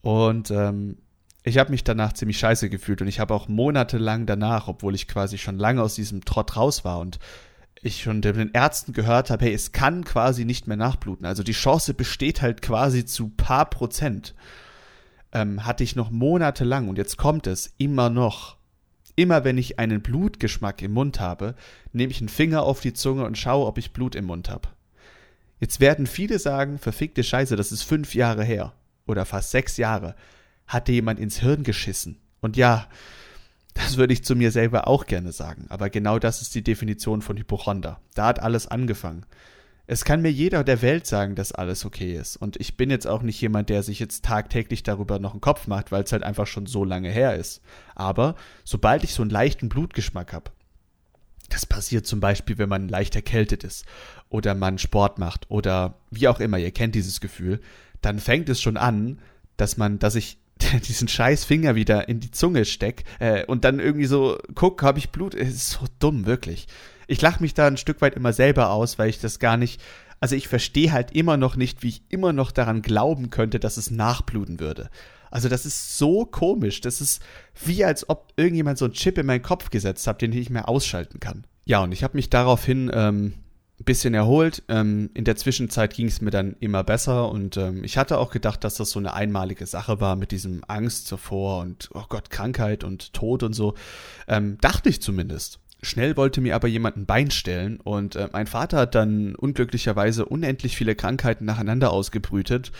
Und 0.01 0.51
ähm, 0.51 0.97
ich 1.43 1.57
habe 1.57 1.71
mich 1.71 1.83
danach 1.83 2.13
ziemlich 2.13 2.37
scheiße 2.37 2.69
gefühlt 2.69 3.01
und 3.01 3.07
ich 3.07 3.19
habe 3.19 3.33
auch 3.33 3.47
monatelang 3.47 4.25
danach, 4.25 4.67
obwohl 4.67 4.93
ich 4.93 5.07
quasi 5.07 5.37
schon 5.37 5.57
lange 5.57 5.81
aus 5.81 5.95
diesem 5.95 6.23
Trott 6.23 6.55
raus 6.55 6.85
war 6.85 6.99
und 6.99 7.19
ich 7.81 8.03
schon 8.03 8.21
den 8.21 8.51
Ärzten 8.53 8.93
gehört 8.93 9.31
habe, 9.31 9.45
hey, 9.45 9.53
es 9.53 9.71
kann 9.71 10.03
quasi 10.03 10.45
nicht 10.45 10.67
mehr 10.67 10.77
nachbluten. 10.77 11.25
Also 11.25 11.41
die 11.41 11.51
Chance 11.51 11.95
besteht 11.95 12.41
halt 12.41 12.61
quasi 12.61 13.05
zu 13.05 13.29
paar 13.29 13.69
Prozent. 13.69 14.35
Ähm, 15.33 15.65
hatte 15.65 15.83
ich 15.83 15.95
noch 15.95 16.11
monatelang 16.11 16.89
und 16.89 16.97
jetzt 16.97 17.17
kommt 17.17 17.47
es 17.47 17.73
immer 17.77 18.09
noch 18.09 18.57
Immer 19.15 19.43
wenn 19.43 19.57
ich 19.57 19.79
einen 19.79 20.01
Blutgeschmack 20.01 20.81
im 20.81 20.93
Mund 20.93 21.19
habe, 21.19 21.55
nehme 21.93 22.11
ich 22.11 22.19
einen 22.19 22.29
Finger 22.29 22.63
auf 22.63 22.79
die 22.79 22.93
Zunge 22.93 23.25
und 23.25 23.37
schaue, 23.37 23.65
ob 23.65 23.77
ich 23.77 23.93
Blut 23.93 24.15
im 24.15 24.25
Mund 24.25 24.49
habe. 24.49 24.69
Jetzt 25.59 25.79
werden 25.79 26.07
viele 26.07 26.39
sagen, 26.39 26.79
verfickte 26.79 27.23
Scheiße, 27.23 27.55
das 27.55 27.71
ist 27.71 27.83
fünf 27.83 28.15
Jahre 28.15 28.43
her. 28.43 28.73
Oder 29.05 29.25
fast 29.25 29.51
sechs 29.51 29.77
Jahre. 29.77 30.15
Hatte 30.65 30.91
jemand 30.91 31.19
ins 31.19 31.39
Hirn 31.39 31.63
geschissen. 31.63 32.17
Und 32.39 32.57
ja, 32.57 32.87
das 33.73 33.97
würde 33.97 34.13
ich 34.13 34.23
zu 34.23 34.35
mir 34.35 34.51
selber 34.51 34.87
auch 34.87 35.05
gerne 35.05 35.31
sagen. 35.31 35.65
Aber 35.69 35.89
genau 35.89 36.19
das 36.19 36.41
ist 36.41 36.55
die 36.55 36.63
Definition 36.63 37.21
von 37.21 37.37
Hypochonder. 37.37 37.99
Da 38.15 38.25
hat 38.25 38.39
alles 38.39 38.67
angefangen. 38.67 39.25
Es 39.91 40.05
kann 40.05 40.21
mir 40.21 40.31
jeder 40.31 40.63
der 40.63 40.81
Welt 40.81 41.05
sagen, 41.05 41.35
dass 41.35 41.51
alles 41.51 41.83
okay 41.83 42.15
ist. 42.15 42.37
Und 42.37 42.55
ich 42.55 42.77
bin 42.77 42.89
jetzt 42.89 43.05
auch 43.05 43.23
nicht 43.23 43.41
jemand, 43.41 43.67
der 43.67 43.83
sich 43.83 43.99
jetzt 43.99 44.23
tagtäglich 44.23 44.83
darüber 44.83 45.19
noch 45.19 45.33
einen 45.33 45.41
Kopf 45.41 45.67
macht, 45.67 45.91
weil 45.91 46.03
es 46.03 46.13
halt 46.13 46.23
einfach 46.23 46.47
schon 46.47 46.65
so 46.65 46.85
lange 46.85 47.09
her 47.09 47.35
ist. 47.35 47.61
Aber 47.93 48.35
sobald 48.63 49.03
ich 49.03 49.13
so 49.13 49.21
einen 49.21 49.31
leichten 49.31 49.67
Blutgeschmack 49.67 50.31
habe, 50.31 50.51
das 51.49 51.65
passiert 51.65 52.07
zum 52.07 52.21
Beispiel, 52.21 52.57
wenn 52.57 52.69
man 52.69 52.87
leicht 52.87 53.17
erkältet 53.17 53.65
ist 53.65 53.83
oder 54.29 54.55
man 54.55 54.77
Sport 54.77 55.19
macht 55.19 55.51
oder 55.51 55.95
wie 56.09 56.29
auch 56.29 56.39
immer, 56.39 56.57
ihr 56.57 56.71
kennt 56.71 56.95
dieses 56.95 57.19
Gefühl, 57.19 57.59
dann 57.99 58.19
fängt 58.19 58.47
es 58.47 58.61
schon 58.61 58.77
an, 58.77 59.19
dass 59.57 59.75
man, 59.75 59.99
dass 59.99 60.15
ich 60.15 60.37
diesen 60.87 61.09
scheiß 61.09 61.43
Finger 61.43 61.75
wieder 61.75 62.07
in 62.07 62.21
die 62.21 62.31
Zunge 62.31 62.63
steck 62.63 63.03
äh, 63.19 63.45
und 63.45 63.65
dann 63.65 63.81
irgendwie 63.81 64.05
so 64.05 64.37
guck, 64.55 64.83
habe 64.83 64.99
ich 64.99 65.09
Blut. 65.09 65.35
Es 65.35 65.49
ist 65.49 65.69
so 65.71 65.85
dumm, 65.99 66.25
wirklich 66.25 66.67
ich 67.11 67.21
lache 67.21 67.41
mich 67.41 67.53
da 67.53 67.67
ein 67.67 67.77
Stück 67.77 68.01
weit 68.01 68.15
immer 68.15 68.31
selber 68.31 68.69
aus, 68.71 68.97
weil 68.97 69.09
ich 69.09 69.19
das 69.19 69.39
gar 69.39 69.57
nicht 69.57 69.81
Also 70.21 70.35
ich 70.35 70.47
verstehe 70.47 70.93
halt 70.93 71.11
immer 71.11 71.35
noch 71.35 71.57
nicht, 71.57 71.83
wie 71.83 71.89
ich 71.89 72.03
immer 72.09 72.31
noch 72.31 72.51
daran 72.51 72.81
glauben 72.81 73.29
könnte, 73.29 73.59
dass 73.59 73.75
es 73.75 73.91
nachbluten 73.91 74.59
würde. 74.59 74.89
Also 75.29 75.49
das 75.49 75.65
ist 75.65 75.97
so 75.97 76.25
komisch. 76.25 76.79
Das 76.79 77.01
ist 77.01 77.21
wie 77.65 77.83
als 77.83 78.07
ob 78.09 78.31
irgendjemand 78.37 78.77
so 78.77 78.85
einen 78.85 78.93
Chip 78.93 79.17
in 79.17 79.25
meinen 79.25 79.41
Kopf 79.41 79.69
gesetzt 79.71 80.07
hat, 80.07 80.21
den 80.21 80.31
ich 80.31 80.39
nicht 80.39 80.49
mehr 80.51 80.69
ausschalten 80.69 81.19
kann. 81.19 81.45
Ja, 81.65 81.83
und 81.83 81.91
ich 81.91 82.03
habe 82.03 82.15
mich 82.15 82.29
daraufhin 82.29 82.89
ähm, 82.93 83.33
ein 83.79 83.85
bisschen 83.85 84.13
erholt. 84.13 84.63
Ähm, 84.69 85.09
in 85.13 85.25
der 85.25 85.35
Zwischenzeit 85.35 85.93
ging 85.93 86.07
es 86.07 86.21
mir 86.21 86.31
dann 86.31 86.55
immer 86.59 86.83
besser 86.83 87.29
und 87.29 87.57
ähm, 87.57 87.83
ich 87.83 87.97
hatte 87.97 88.19
auch 88.19 88.31
gedacht, 88.31 88.63
dass 88.63 88.75
das 88.75 88.91
so 88.91 88.99
eine 88.99 89.13
einmalige 89.13 89.65
Sache 89.65 89.99
war 89.99 90.15
mit 90.15 90.31
diesem 90.31 90.63
Angst 90.67 91.07
zuvor 91.07 91.61
und 91.61 91.89
oh 91.93 92.05
Gott, 92.07 92.29
Krankheit 92.29 92.83
und 92.83 93.13
Tod 93.13 93.43
und 93.43 93.53
so. 93.53 93.73
Ähm, 94.27 94.57
dachte 94.61 94.87
ich 94.87 95.01
zumindest. 95.01 95.59
Schnell 95.83 96.15
wollte 96.15 96.41
mir 96.41 96.55
aber 96.55 96.67
jemand 96.67 96.97
ein 96.97 97.05
Bein 97.05 97.31
stellen 97.31 97.79
und 97.79 98.15
äh, 98.15 98.29
mein 98.31 98.47
Vater 98.47 98.77
hat 98.77 98.95
dann 98.95 99.35
unglücklicherweise 99.35 100.25
unendlich 100.25 100.77
viele 100.77 100.95
Krankheiten 100.95 101.45
nacheinander 101.45 101.91
ausgebrütet 101.91 102.71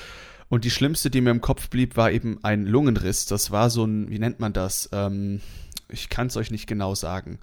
und 0.50 0.65
die 0.65 0.70
schlimmste, 0.70 1.10
die 1.10 1.22
mir 1.22 1.31
im 1.31 1.39
Kopf 1.39 1.70
blieb, 1.70 1.96
war 1.96 2.12
eben 2.12 2.43
ein 2.43 2.65
Lungenriss. 2.65 3.25
Das 3.25 3.51
war 3.51 3.70
so 3.70 3.86
ein, 3.86 4.10
wie 4.10 4.20
nennt 4.20 4.41
man 4.41 4.51
das? 4.51 4.89
Ähm, 4.91 5.39
ich 5.88 6.10
kann 6.10 6.27
es 6.27 6.36
euch 6.36 6.51
nicht 6.51 6.67
genau 6.67 6.93
sagen. 6.93 7.39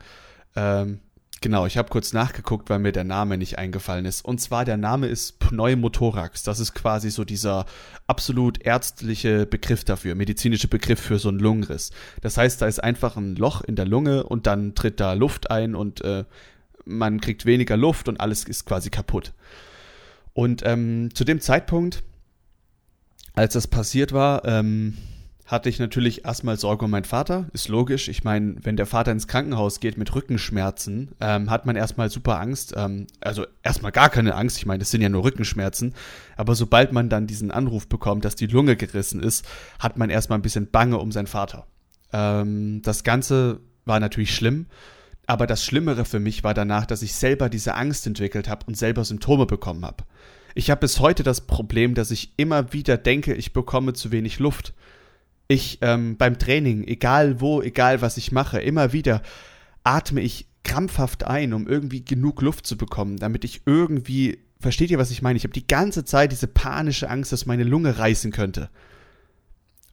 Ähm, 0.55 1.01
genau, 1.41 1.67
ich 1.67 1.77
habe 1.77 1.89
kurz 1.89 2.13
nachgeguckt, 2.13 2.71
weil 2.71 2.79
mir 2.79 2.93
der 2.93 3.05
Name 3.05 3.39
nicht 3.39 3.59
eingefallen 3.59 4.05
ist. 4.05 4.25
Und 4.25 4.41
zwar 4.41 4.65
der 4.65 4.77
Name 4.77 5.07
ist 5.07 5.39
Pneumothorax. 5.39 6.43
Das 6.43 6.61
ist 6.61 6.75
quasi 6.75 7.11
so 7.11 7.25
dieser 7.25 7.67
absolut 8.07 8.63
ärztliche 8.63 9.47
Begriff 9.47 9.85
dafür, 9.85 10.15
medizinische 10.15 10.69
Begriff 10.69 11.01
für 11.01 11.19
so 11.19 11.29
einen 11.29 11.39
Lungenriss. 11.39 11.91
Das 12.21 12.37
heißt, 12.37 12.61
da 12.63 12.67
ist 12.67 12.83
einfach 12.83 13.17
ein 13.17 13.37
Loch 13.37 13.63
in 13.63 13.77
der 13.77 13.87
Lunge 13.87 14.25
und 14.25 14.47
dann 14.47 14.75
tritt 14.75 15.01
da 15.01 15.13
Luft 15.13 15.51
ein 15.51 15.75
und 15.75 16.03
äh, 16.03 16.25
man 16.85 17.21
kriegt 17.21 17.45
weniger 17.45 17.77
Luft 17.77 18.09
und 18.09 18.21
alles 18.21 18.45
ist 18.45 18.65
quasi 18.65 18.91
kaputt. 18.91 19.35
Und 20.33 20.63
ähm, 20.65 21.11
zu 21.15 21.25
dem 21.25 21.41
Zeitpunkt 21.41 22.03
als 23.39 23.55
das 23.55 23.69
passiert 23.69 24.13
war, 24.13 24.45
ähm, 24.45 24.99
hatte 25.49 25.71
ich 25.71 25.79
natürlich 25.79 26.27
erstmal 26.27 26.59
Sorge 26.59 26.85
um 26.85 26.91
meinen 26.91 27.05
Vater. 27.05 27.47
Ist 27.55 27.69
logisch. 27.69 28.09
Ich 28.09 28.23
meine, 28.23 28.57
wenn 28.63 28.77
der 28.77 28.85
Vater 28.85 29.13
ins 29.13 29.27
Krankenhaus 29.27 29.81
geht 29.81 29.97
mit 29.97 30.15
Rückenschmerzen, 30.15 31.13
ähm, 31.21 31.51
hat 31.51 31.65
man 31.65 31.75
erstmal 31.75 32.11
super 32.11 32.39
Angst. 32.39 32.75
Ähm, 32.77 33.07
also 33.21 33.47
erstmal 33.63 33.91
gar 33.91 34.11
keine 34.11 34.35
Angst. 34.35 34.59
Ich 34.59 34.67
meine, 34.67 34.81
das 34.81 34.91
sind 34.91 35.01
ja 35.01 35.09
nur 35.09 35.25
Rückenschmerzen. 35.25 35.95
Aber 36.37 36.55
sobald 36.55 36.93
man 36.93 37.09
dann 37.09 37.27
diesen 37.27 37.51
Anruf 37.51 37.89
bekommt, 37.89 38.27
dass 38.27 38.37
die 38.37 38.47
Lunge 38.47 38.77
gerissen 38.77 39.23
ist, 39.23 39.47
hat 39.79 39.97
man 39.97 40.11
erstmal 40.11 40.39
ein 40.39 40.43
bisschen 40.43 40.71
Bange 40.71 40.99
um 40.99 41.13
seinen 41.13 41.27
Vater. 41.27 41.67
Ähm, 42.13 42.83
das 42.83 43.03
Ganze 43.03 43.61
war 43.87 44.01
natürlich 44.01 44.35
schlimm. 44.35 44.67
Aber 45.27 45.47
das 45.47 45.65
Schlimmere 45.65 46.05
für 46.05 46.21
mich 46.21 46.45
war 46.45 46.53
danach, 46.53 46.85
dass 46.85 47.01
ich 47.01 47.15
selber 47.15 47.49
diese 47.49 47.75
Angst 47.75 48.07
entwickelt 48.07 48.49
habe 48.49 48.67
und 48.67 48.77
selber 48.77 49.03
Symptome 49.05 49.47
bekommen 49.47 49.85
habe. 49.87 50.05
Ich 50.55 50.71
habe 50.71 50.81
bis 50.81 51.01
heute 51.01 51.23
das 51.23 51.43
Problem, 51.43 51.95
dass 51.95 52.11
ich 52.11 52.35
immer 52.37 52.75
wieder 52.75 52.99
denke, 52.99 53.33
ich 53.33 53.55
bekomme 53.55 53.95
zu 53.95 54.13
wenig 54.13 54.41
Luft. 54.41 54.75
Ich 55.49 55.79
ähm, 55.81 56.19
beim 56.19 56.39
Training, 56.39 56.85
egal 56.85 57.41
wo, 57.41 57.63
egal 57.63 58.03
was 58.03 58.19
ich 58.19 58.33
mache, 58.33 58.61
immer 58.61 58.93
wieder 58.93 59.23
atme 59.83 60.21
ich 60.21 60.47
krampfhaft 60.63 61.25
ein, 61.25 61.55
um 61.55 61.67
irgendwie 61.67 62.05
genug 62.05 62.43
Luft 62.43 62.67
zu 62.67 62.77
bekommen, 62.77 63.17
damit 63.17 63.45
ich 63.45 63.63
irgendwie, 63.65 64.45
versteht 64.61 64.91
ihr, 64.91 64.99
was 64.99 65.11
ich 65.11 65.23
meine? 65.23 65.39
Ich 65.39 65.45
habe 65.45 65.55
die 65.55 65.67
ganze 65.67 66.05
Zeit 66.05 66.33
diese 66.33 66.47
panische 66.47 67.09
Angst, 67.09 67.33
dass 67.33 67.47
meine 67.47 67.65
Lunge 67.65 67.99
reißen 67.99 68.31
könnte. 68.31 68.69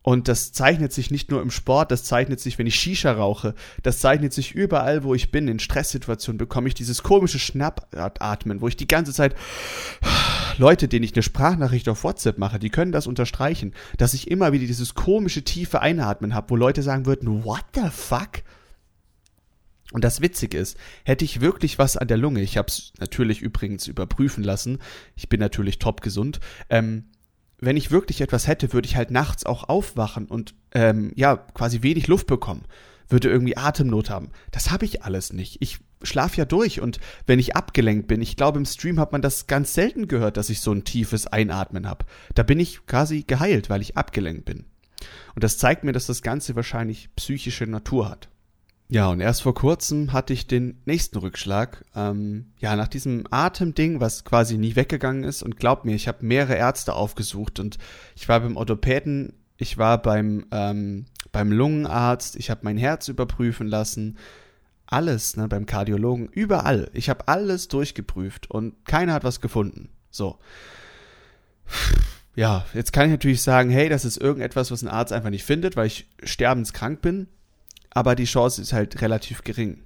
Und 0.01 0.27
das 0.27 0.51
zeichnet 0.51 0.93
sich 0.93 1.09
nicht 1.09 1.31
nur 1.31 1.41
im 1.41 1.49
Sport, 1.49 1.89
das 1.89 2.03
zeichnet 2.03 2.39
sich, 2.39 2.59
wenn 2.59 2.67
ich 2.67 2.75
Shisha 2.75 3.13
rauche, 3.13 3.55
das 3.81 3.99
zeichnet 3.99 4.33
sich 4.33 4.53
überall, 4.53 5.03
wo 5.03 5.15
ich 5.15 5.31
bin. 5.31 5.47
In 5.47 5.57
Stresssituationen 5.57 6.37
bekomme 6.37 6.67
ich 6.67 6.75
dieses 6.75 7.01
komische 7.01 7.39
Schnappatmen, 7.39 8.61
wo 8.61 8.67
ich 8.67 8.75
die 8.75 8.87
ganze 8.87 9.13
Zeit 9.13 9.33
Leute, 10.57 10.87
denen 10.87 11.03
ich 11.03 11.13
eine 11.13 11.23
Sprachnachricht 11.23 11.89
auf 11.89 12.03
WhatsApp 12.03 12.37
mache, 12.37 12.59
die 12.59 12.69
können 12.69 12.91
das 12.91 13.07
unterstreichen, 13.07 13.73
dass 13.97 14.13
ich 14.13 14.29
immer 14.29 14.51
wieder 14.51 14.65
dieses 14.65 14.93
komische 14.93 15.43
tiefe 15.43 15.81
Einatmen 15.81 16.33
habe, 16.33 16.49
wo 16.49 16.55
Leute 16.55 16.81
sagen 16.81 17.05
würden, 17.05 17.43
what 17.43 17.63
the 17.73 17.89
fuck? 17.91 18.43
Und 19.91 20.03
das 20.03 20.21
Witzige 20.21 20.57
ist, 20.57 20.77
hätte 21.03 21.25
ich 21.25 21.41
wirklich 21.41 21.77
was 21.77 21.95
an 21.95 22.07
der 22.07 22.17
Lunge, 22.17 22.41
ich 22.41 22.57
habe 22.57 22.67
es 22.67 22.91
natürlich 22.99 23.41
übrigens 23.41 23.87
überprüfen 23.87 24.43
lassen, 24.43 24.79
ich 25.15 25.29
bin 25.29 25.39
natürlich 25.39 25.79
top 25.79 26.01
gesund, 26.01 26.39
ähm, 26.69 27.05
wenn 27.59 27.77
ich 27.77 27.91
wirklich 27.91 28.21
etwas 28.21 28.47
hätte, 28.47 28.73
würde 28.73 28.87
ich 28.87 28.95
halt 28.95 29.11
nachts 29.11 29.45
auch 29.45 29.69
aufwachen 29.69 30.25
und 30.25 30.55
ähm, 30.73 31.11
ja, 31.15 31.37
quasi 31.37 31.83
wenig 31.83 32.07
Luft 32.07 32.27
bekommen, 32.27 32.65
würde 33.09 33.29
irgendwie 33.29 33.57
Atemnot 33.57 34.09
haben. 34.09 34.31
Das 34.51 34.71
habe 34.71 34.85
ich 34.85 35.03
alles 35.03 35.33
nicht. 35.33 35.57
Ich 35.61 35.79
schlafe 36.01 36.37
ja 36.37 36.45
durch 36.45 36.81
und 36.81 36.99
wenn 37.25 37.39
ich 37.39 37.55
abgelenkt 37.55 38.07
bin, 38.07 38.21
ich 38.21 38.37
glaube 38.37 38.59
im 38.59 38.65
Stream 38.65 38.99
hat 38.99 39.11
man 39.11 39.21
das 39.21 39.47
ganz 39.47 39.73
selten 39.73 40.07
gehört, 40.07 40.37
dass 40.37 40.49
ich 40.49 40.61
so 40.61 40.71
ein 40.71 40.83
tiefes 40.83 41.27
Einatmen 41.27 41.87
habe. 41.87 42.05
Da 42.33 42.43
bin 42.43 42.59
ich 42.59 42.85
quasi 42.85 43.23
geheilt, 43.25 43.69
weil 43.69 43.81
ich 43.81 43.97
abgelenkt 43.97 44.45
bin. 44.45 44.65
Und 45.35 45.43
das 45.43 45.57
zeigt 45.57 45.83
mir, 45.83 45.91
dass 45.91 46.07
das 46.07 46.21
Ganze 46.21 46.55
wahrscheinlich 46.55 47.09
psychische 47.15 47.67
Natur 47.67 48.09
hat. 48.09 48.29
Ja, 48.87 49.07
und 49.09 49.19
erst 49.19 49.41
vor 49.41 49.55
kurzem 49.55 50.13
hatte 50.13 50.33
ich 50.33 50.45
den 50.45 50.79
nächsten 50.85 51.17
Rückschlag. 51.17 51.83
Ähm, 51.95 52.51
ja, 52.59 52.75
nach 52.75 52.87
diesem 52.87 53.23
Atemding, 53.31 53.99
was 53.99 54.25
quasi 54.25 54.57
nie 54.57 54.75
weggegangen 54.75 55.23
ist. 55.23 55.41
Und 55.41 55.57
glaub 55.57 55.85
mir, 55.85 55.95
ich 55.95 56.07
habe 56.07 56.25
mehrere 56.25 56.55
Ärzte 56.55 56.93
aufgesucht 56.93 57.59
und 57.59 57.79
ich 58.15 58.29
war 58.29 58.39
beim 58.39 58.57
Orthopäden, 58.57 59.33
ich 59.57 59.77
war 59.77 60.01
beim, 60.01 60.45
ähm, 60.51 61.05
beim 61.35 61.51
Lungenarzt, 61.51 62.35
ich 62.35 62.49
habe 62.49 62.61
mein 62.63 62.77
Herz 62.77 63.07
überprüfen 63.07 63.67
lassen. 63.67 64.17
Alles, 64.87 65.37
ne, 65.37 65.47
beim 65.47 65.65
Kardiologen, 65.65 66.27
überall. 66.27 66.89
Ich 66.93 67.09
habe 67.09 67.27
alles 67.27 67.67
durchgeprüft 67.67 68.49
und 68.49 68.85
keiner 68.85 69.13
hat 69.13 69.23
was 69.23 69.41
gefunden. 69.41 69.89
So. 70.11 70.37
Ja, 72.35 72.65
jetzt 72.73 72.91
kann 72.91 73.05
ich 73.05 73.11
natürlich 73.11 73.41
sagen, 73.41 73.69
hey, 73.69 73.87
das 73.87 74.03
ist 74.03 74.17
irgendetwas, 74.17 74.69
was 74.69 74.81
ein 74.81 74.89
Arzt 74.89 75.13
einfach 75.13 75.29
nicht 75.29 75.45
findet, 75.45 75.77
weil 75.77 75.87
ich 75.87 76.07
sterbenskrank 76.23 77.01
bin 77.01 77.27
aber 77.95 78.15
die 78.15 78.25
Chance 78.25 78.61
ist 78.61 78.73
halt 78.73 79.01
relativ 79.01 79.43
gering. 79.43 79.81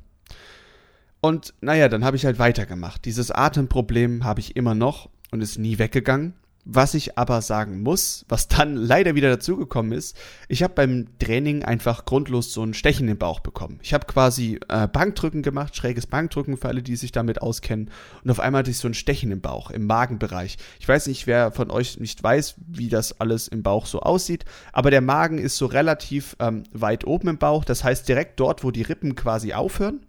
Und 1.21 1.53
naja, 1.61 1.87
dann 1.87 2.03
habe 2.03 2.17
ich 2.17 2.25
halt 2.25 2.39
weitergemacht. 2.39 3.05
Dieses 3.05 3.31
Atemproblem 3.31 4.23
habe 4.23 4.39
ich 4.41 4.55
immer 4.55 4.75
noch 4.75 5.09
und 5.31 5.41
ist 5.41 5.59
nie 5.59 5.77
weggegangen. 5.77 6.33
Was 6.65 6.93
ich 6.93 7.17
aber 7.17 7.41
sagen 7.41 7.81
muss, 7.81 8.25
was 8.27 8.47
dann 8.47 8.75
leider 8.75 9.15
wieder 9.15 9.29
dazugekommen 9.29 9.91
ist, 9.91 10.17
ich 10.47 10.61
habe 10.61 10.73
beim 10.73 11.07
Training 11.17 11.63
einfach 11.63 12.05
grundlos 12.05 12.53
so 12.53 12.63
ein 12.63 12.73
Stechen 12.73 13.07
im 13.07 13.17
Bauch 13.17 13.39
bekommen. 13.39 13.79
Ich 13.81 13.93
habe 13.93 14.05
quasi 14.05 14.59
äh, 14.67 14.87
Bankdrücken 14.87 15.41
gemacht, 15.41 15.75
schräges 15.75 16.05
Bankdrücken 16.05 16.57
für 16.57 16.67
alle, 16.67 16.83
die 16.83 16.95
sich 16.95 17.11
damit 17.11 17.41
auskennen. 17.41 17.89
Und 18.23 18.31
auf 18.31 18.39
einmal 18.39 18.59
hatte 18.59 18.71
ich 18.71 18.77
so 18.77 18.87
ein 18.87 18.93
Stechen 18.93 19.31
im 19.31 19.41
Bauch, 19.41 19.71
im 19.71 19.87
Magenbereich. 19.87 20.57
Ich 20.79 20.87
weiß 20.87 21.07
nicht, 21.07 21.27
wer 21.27 21.51
von 21.51 21.71
euch 21.71 21.99
nicht 21.99 22.21
weiß, 22.21 22.55
wie 22.67 22.89
das 22.89 23.19
alles 23.19 23.47
im 23.47 23.63
Bauch 23.63 23.85
so 23.85 24.01
aussieht, 24.01 24.45
aber 24.73 24.91
der 24.91 25.01
Magen 25.01 25.37
ist 25.37 25.57
so 25.57 25.65
relativ 25.65 26.35
ähm, 26.39 26.63
weit 26.71 27.07
oben 27.07 27.29
im 27.29 27.37
Bauch. 27.37 27.63
Das 27.63 27.83
heißt, 27.83 28.07
direkt 28.07 28.39
dort, 28.39 28.63
wo 28.63 28.71
die 28.71 28.83
Rippen 28.83 29.15
quasi 29.15 29.53
aufhören, 29.53 30.01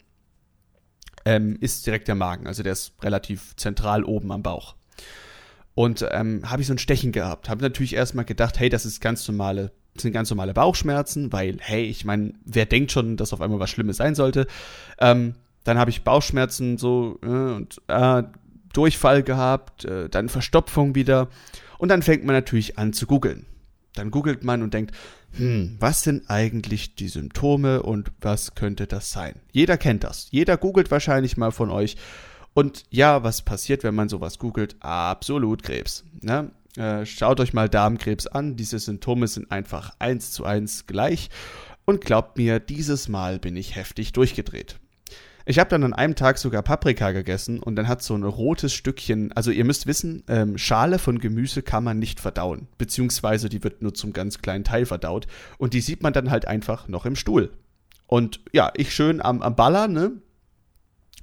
ähm, 1.25 1.57
ist 1.61 1.87
direkt 1.87 2.09
der 2.09 2.15
Magen. 2.15 2.47
Also 2.47 2.63
der 2.63 2.73
ist 2.73 2.93
relativ 3.03 3.55
zentral 3.57 4.05
oben 4.05 4.33
am 4.33 4.43
Bauch. 4.43 4.75
Und 5.81 6.07
ähm, 6.11 6.43
habe 6.45 6.61
ich 6.61 6.69
so 6.69 6.75
ein 6.75 6.79
Stechen 6.79 7.11
gehabt. 7.11 7.49
Habe 7.49 7.63
natürlich 7.63 7.95
erstmal 7.95 8.27
gedacht, 8.27 8.61
hey, 8.61 8.69
das 8.69 8.85
ist 8.85 9.01
ganz 9.01 9.27
normale, 9.27 9.73
sind 9.97 10.13
ganz 10.13 10.29
normale 10.29 10.53
Bauchschmerzen, 10.53 11.33
weil, 11.33 11.57
hey, 11.59 11.85
ich 11.85 12.05
meine, 12.05 12.35
wer 12.45 12.67
denkt 12.67 12.93
schon, 12.93 13.17
dass 13.17 13.33
auf 13.33 13.41
einmal 13.41 13.61
was 13.61 13.71
Schlimmes 13.71 13.97
sein 13.97 14.15
sollte? 14.15 14.47
Ähm, 14.99 15.37
dann 15.65 15.79
habe 15.79 15.89
ich 15.89 16.05
Bauchschmerzen 16.05 16.77
so 16.77 17.19
äh, 17.23 17.27
und 17.27 17.81
äh, 17.89 18.25
Durchfall 18.75 19.23
gehabt, 19.23 19.87
äh, 19.87 20.11
dann 20.11 20.29
Verstopfung 20.29 20.95
wieder. 20.95 21.29
Und 21.79 21.89
dann 21.89 22.03
fängt 22.03 22.27
man 22.27 22.35
natürlich 22.35 22.77
an 22.77 22.93
zu 22.93 23.07
googeln. 23.07 23.47
Dann 23.95 24.11
googelt 24.11 24.45
man 24.45 24.63
und 24.63 24.75
denkt, 24.75 24.95
hm, 25.33 25.79
was 25.81 26.03
sind 26.03 26.29
eigentlich 26.29 26.95
die 26.95 27.09
Symptome 27.09 27.83
und 27.83 28.13
was 28.21 28.55
könnte 28.55 28.87
das 28.87 29.13
sein? 29.13 29.37
Jeder 29.51 29.79
kennt 29.79 30.05
das. 30.05 30.29
Jeder 30.31 30.59
googelt 30.59 30.91
wahrscheinlich 30.91 31.39
mal 31.39 31.53
von 31.53 31.71
euch 31.71 31.97
und 32.55 32.85
ja, 32.91 33.23
was 33.23 33.43
passiert, 33.43 33.85
wenn 33.85 33.95
man 33.95 34.09
sowas 34.09 34.39
googelt? 34.39 34.77
Absolut 34.81 35.63
Krebs. 35.63 36.05
Ne? 36.21 36.51
Äh, 36.77 37.07
schaut 37.07 37.41
euch 37.41 37.53
mal 37.53 37.69
Darmkrebs 37.69 38.27
an. 38.27 38.57
Diese 38.57 38.79
Symptome 38.79 39.29
sind 39.29 39.51
einfach 39.51 39.95
eins 39.99 40.33
zu 40.33 40.45
eins 40.45 40.87
gleich. 40.87 41.31
Und 41.85 42.05
glaubt 42.05 42.37
mir, 42.37 42.61
dieses 42.61 43.09
Mal 43.09 43.39
bin 43.39 43.57
ich 43.57 43.77
heftig 43.77 44.13
durchgedreht. 44.13 44.79
Ich 45.47 45.59
habe 45.59 45.71
dann 45.71 45.83
an 45.83 45.95
einem 45.95 46.15
Tag 46.15 46.39
sogar 46.39 46.63
Paprika 46.63 47.13
gegessen 47.13 47.61
und 47.61 47.75
dann 47.77 47.89
hat 47.89 48.03
so 48.03 48.15
ein 48.15 48.23
rotes 48.23 48.73
Stückchen, 48.73 49.33
also 49.33 49.51
ihr 49.51 49.65
müsst 49.65 49.87
wissen, 49.87 50.23
ähm, 50.29 50.59
Schale 50.59 50.99
von 50.99 51.19
Gemüse 51.19 51.63
kann 51.63 51.83
man 51.83 51.99
nicht 51.99 52.21
verdauen, 52.21 52.69
beziehungsweise 52.79 53.49
die 53.49 53.65
wird 53.65 53.83
nur 53.83 53.95
zum 53.95 54.13
ganz 54.13 54.43
kleinen 54.43 54.65
Teil 54.65 54.87
verdaut 54.87 55.27
und 55.59 55.73
die 55.73 55.81
sieht 55.81 56.03
man 56.03 56.13
dann 56.13 56.31
halt 56.31 56.47
einfach 56.47 56.89
noch 56.89 57.07
im 57.07 57.17
Stuhl. 57.17 57.51
Und 58.07 58.41
ja, 58.53 58.71
ich 58.77 58.95
schön 58.95 59.21
am, 59.21 59.41
am 59.41 59.57
Baller, 59.57 59.89
ne, 59.89 60.13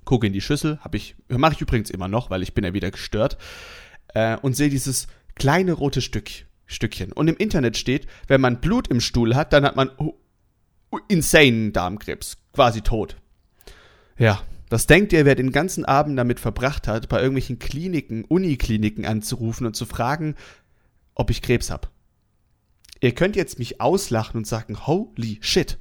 gucke 0.07 0.25
in 0.25 0.33
die 0.33 0.41
Schüssel, 0.41 0.79
habe 0.79 0.97
ich, 0.97 1.15
mache 1.27 1.53
ich 1.53 1.61
übrigens 1.61 1.91
immer 1.91 2.07
noch, 2.07 2.31
weil 2.31 2.41
ich 2.41 2.55
bin 2.55 2.63
ja 2.63 2.73
wieder 2.73 2.89
gestört, 2.89 3.37
äh, 4.15 4.37
und 4.37 4.55
sehe 4.55 4.69
dieses 4.69 5.07
kleine 5.35 5.73
rote 5.73 6.01
Stück, 6.01 6.31
Stückchen. 6.65 7.11
Und 7.11 7.27
im 7.27 7.37
Internet 7.37 7.77
steht, 7.77 8.07
wenn 8.27 8.41
man 8.41 8.59
Blut 8.59 8.87
im 8.87 9.01
Stuhl 9.01 9.35
hat, 9.35 9.53
dann 9.53 9.63
hat 9.65 9.75
man 9.75 9.91
oh, 9.97 10.17
insane 11.07 11.71
Darmkrebs, 11.71 12.37
quasi 12.53 12.81
tot. 12.81 13.17
Ja, 14.17 14.41
Was 14.69 14.85
denkt 14.85 15.13
ihr, 15.13 15.25
wer 15.25 15.35
den 15.35 15.51
ganzen 15.51 15.85
Abend 15.85 16.17
damit 16.17 16.39
verbracht 16.39 16.87
hat, 16.87 17.07
bei 17.07 17.17
irgendwelchen 17.17 17.59
Kliniken, 17.59 18.25
Unikliniken 18.25 19.05
anzurufen 19.05 19.65
und 19.65 19.75
zu 19.75 19.85
fragen, 19.85 20.35
ob 21.15 21.29
ich 21.29 21.41
Krebs 21.41 21.69
habe? 21.69 21.87
Ihr 22.99 23.13
könnt 23.13 23.35
jetzt 23.35 23.59
mich 23.59 23.79
auslachen 23.79 24.37
und 24.37 24.47
sagen, 24.47 24.85
holy 24.85 25.37
shit. 25.41 25.77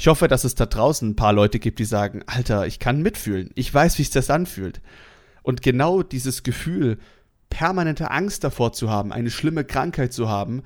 Ich 0.00 0.06
hoffe, 0.06 0.28
dass 0.28 0.44
es 0.44 0.54
da 0.54 0.64
draußen 0.64 1.10
ein 1.10 1.16
paar 1.16 1.32
Leute 1.32 1.58
gibt, 1.58 1.80
die 1.80 1.84
sagen, 1.84 2.22
Alter, 2.26 2.68
ich 2.68 2.78
kann 2.78 3.02
mitfühlen. 3.02 3.50
Ich 3.56 3.74
weiß, 3.74 3.98
wie 3.98 4.02
es 4.02 4.10
das 4.10 4.30
anfühlt. 4.30 4.80
Und 5.42 5.60
genau 5.60 6.04
dieses 6.04 6.44
Gefühl, 6.44 6.98
permanente 7.50 8.12
Angst 8.12 8.44
davor 8.44 8.72
zu 8.72 8.90
haben, 8.90 9.12
eine 9.12 9.30
schlimme 9.30 9.64
Krankheit 9.64 10.12
zu 10.12 10.28
haben, 10.28 10.62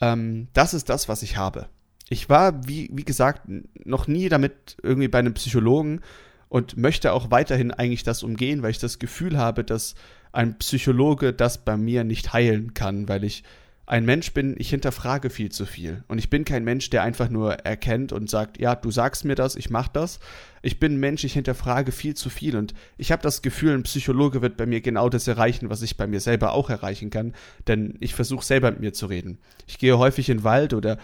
ähm, 0.00 0.48
das 0.52 0.74
ist 0.74 0.88
das, 0.88 1.08
was 1.08 1.22
ich 1.22 1.36
habe. 1.36 1.68
Ich 2.08 2.28
war, 2.28 2.66
wie, 2.66 2.90
wie 2.92 3.04
gesagt, 3.04 3.42
noch 3.84 4.08
nie 4.08 4.28
damit 4.28 4.76
irgendwie 4.82 5.08
bei 5.08 5.20
einem 5.20 5.34
Psychologen 5.34 6.00
und 6.48 6.76
möchte 6.76 7.12
auch 7.12 7.30
weiterhin 7.30 7.70
eigentlich 7.70 8.02
das 8.02 8.24
umgehen, 8.24 8.62
weil 8.62 8.72
ich 8.72 8.80
das 8.80 8.98
Gefühl 8.98 9.38
habe, 9.38 9.62
dass 9.62 9.94
ein 10.32 10.58
Psychologe 10.58 11.32
das 11.32 11.64
bei 11.64 11.76
mir 11.76 12.02
nicht 12.02 12.32
heilen 12.32 12.74
kann, 12.74 13.08
weil 13.08 13.22
ich 13.22 13.44
ein 13.84 14.04
Mensch 14.04 14.32
bin, 14.32 14.54
ich 14.58 14.70
hinterfrage 14.70 15.28
viel 15.28 15.50
zu 15.50 15.66
viel. 15.66 16.04
Und 16.06 16.18
ich 16.18 16.30
bin 16.30 16.44
kein 16.44 16.62
Mensch, 16.62 16.88
der 16.90 17.02
einfach 17.02 17.28
nur 17.28 17.54
erkennt 17.54 18.12
und 18.12 18.30
sagt, 18.30 18.60
ja, 18.60 18.76
du 18.76 18.92
sagst 18.92 19.24
mir 19.24 19.34
das, 19.34 19.56
ich 19.56 19.70
mach 19.70 19.88
das. 19.88 20.20
Ich 20.62 20.78
bin 20.78 20.94
ein 20.94 21.00
Mensch, 21.00 21.24
ich 21.24 21.32
hinterfrage 21.32 21.90
viel 21.90 22.14
zu 22.14 22.30
viel. 22.30 22.56
Und 22.56 22.74
ich 22.96 23.10
habe 23.10 23.22
das 23.22 23.42
Gefühl, 23.42 23.74
ein 23.74 23.82
Psychologe 23.82 24.40
wird 24.40 24.56
bei 24.56 24.66
mir 24.66 24.80
genau 24.80 25.08
das 25.08 25.26
erreichen, 25.26 25.68
was 25.68 25.82
ich 25.82 25.96
bei 25.96 26.06
mir 26.06 26.20
selber 26.20 26.52
auch 26.52 26.70
erreichen 26.70 27.10
kann. 27.10 27.34
Denn 27.66 27.96
ich 27.98 28.14
versuche 28.14 28.44
selber 28.44 28.70
mit 28.70 28.78
mir 28.78 28.92
zu 28.92 29.06
reden. 29.06 29.38
Ich 29.66 29.78
gehe 29.78 29.98
häufig 29.98 30.28
in 30.28 30.38
den 30.38 30.44
Wald 30.44 30.74
oder, 30.74 30.96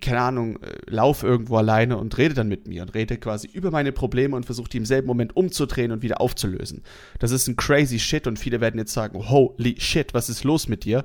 keine 0.00 0.20
Ahnung, 0.20 0.60
äh, 0.60 0.72
laufe 0.86 1.28
irgendwo 1.28 1.56
alleine 1.56 1.96
und 1.98 2.18
rede 2.18 2.34
dann 2.34 2.48
mit 2.48 2.66
mir 2.66 2.82
und 2.82 2.94
rede 2.94 3.16
quasi 3.16 3.46
über 3.46 3.70
meine 3.70 3.92
Probleme 3.92 4.34
und 4.34 4.44
versuche 4.44 4.68
die 4.68 4.78
im 4.78 4.86
selben 4.86 5.06
Moment 5.06 5.36
umzudrehen 5.36 5.92
und 5.92 6.02
wieder 6.02 6.20
aufzulösen. 6.20 6.82
Das 7.20 7.30
ist 7.30 7.46
ein 7.46 7.54
crazy 7.54 8.00
Shit 8.00 8.26
und 8.26 8.40
viele 8.40 8.60
werden 8.60 8.78
jetzt 8.78 8.92
sagen, 8.92 9.28
holy 9.30 9.76
shit, 9.78 10.14
was 10.14 10.28
ist 10.28 10.42
los 10.42 10.66
mit 10.66 10.82
dir? 10.82 11.04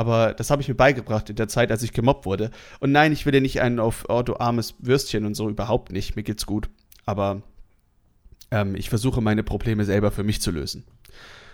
Aber 0.00 0.32
das 0.32 0.48
habe 0.48 0.62
ich 0.62 0.68
mir 0.68 0.74
beigebracht 0.74 1.28
in 1.28 1.36
der 1.36 1.48
Zeit, 1.48 1.70
als 1.70 1.82
ich 1.82 1.92
gemobbt 1.92 2.24
wurde. 2.24 2.50
Und 2.78 2.90
nein, 2.90 3.12
ich 3.12 3.26
will 3.26 3.32
dir 3.32 3.42
nicht 3.42 3.60
einen 3.60 3.78
auf 3.78 4.08
Auto 4.08 4.36
armes 4.38 4.74
Würstchen 4.78 5.26
und 5.26 5.34
so, 5.34 5.50
überhaupt 5.50 5.92
nicht. 5.92 6.16
Mir 6.16 6.22
geht's 6.22 6.46
gut. 6.46 6.70
Aber 7.04 7.42
ähm, 8.50 8.76
ich 8.76 8.88
versuche 8.88 9.20
meine 9.20 9.42
Probleme 9.42 9.84
selber 9.84 10.10
für 10.10 10.24
mich 10.24 10.40
zu 10.40 10.52
lösen. 10.52 10.84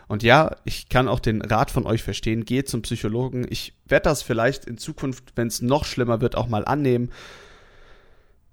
Und 0.06 0.22
ja, 0.22 0.54
ich 0.62 0.88
kann 0.88 1.08
auch 1.08 1.18
den 1.18 1.42
Rat 1.42 1.72
von 1.72 1.86
euch 1.86 2.04
verstehen. 2.04 2.44
Geht 2.44 2.68
zum 2.68 2.82
Psychologen. 2.82 3.48
Ich 3.50 3.72
werde 3.84 4.04
das 4.04 4.22
vielleicht 4.22 4.64
in 4.64 4.78
Zukunft, 4.78 5.32
wenn 5.34 5.48
es 5.48 5.60
noch 5.60 5.84
schlimmer 5.84 6.20
wird, 6.20 6.36
auch 6.36 6.46
mal 6.46 6.64
annehmen. 6.64 7.10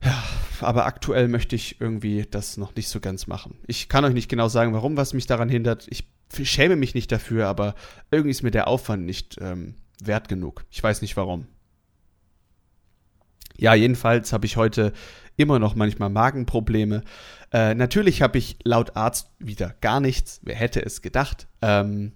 Ja, 0.04 0.24
aber 0.62 0.88
aktuell 0.88 1.28
möchte 1.28 1.56
ich 1.56 1.80
irgendwie 1.80 2.26
das 2.32 2.58
noch 2.58 2.76
nicht 2.76 2.90
so 2.90 3.00
ganz 3.00 3.28
machen. 3.28 3.60
Ich 3.68 3.90
kann 3.90 4.06
euch 4.06 4.16
nicht 4.16 4.28
genau 4.28 4.48
sagen, 4.48 4.74
warum, 4.74 4.98
was 4.98 5.14
mich 5.14 5.28
daran 5.28 5.50
hindert. 5.50 5.86
Ich 5.92 6.08
schäme 6.42 6.78
mich 6.78 6.96
nicht 6.96 7.12
dafür, 7.12 7.48
aber 7.48 7.76
irgendwie 8.10 8.32
ist 8.32 8.42
mir 8.42 8.50
der 8.50 8.68
Aufwand 8.68 9.06
nicht 9.06 9.38
ähm, 9.40 9.76
wert 10.02 10.28
genug. 10.28 10.66
Ich 10.70 10.82
weiß 10.82 11.02
nicht 11.02 11.18
warum. 11.18 11.48
Ja, 13.58 13.74
jedenfalls 13.74 14.34
habe 14.34 14.46
ich 14.46 14.58
heute 14.58 14.94
immer 15.38 15.60
noch 15.60 15.76
manchmal 15.76 16.10
Magenprobleme. 16.10 17.04
Äh, 17.52 17.76
natürlich 17.76 18.22
habe 18.22 18.38
ich 18.38 18.58
laut 18.64 18.96
Arzt 18.96 19.32
wieder 19.40 19.76
gar 19.82 20.00
nichts. 20.00 20.42
Wer 20.44 20.56
hätte 20.56 20.84
es 20.84 21.02
gedacht? 21.02 21.48
Ähm, 21.62 22.14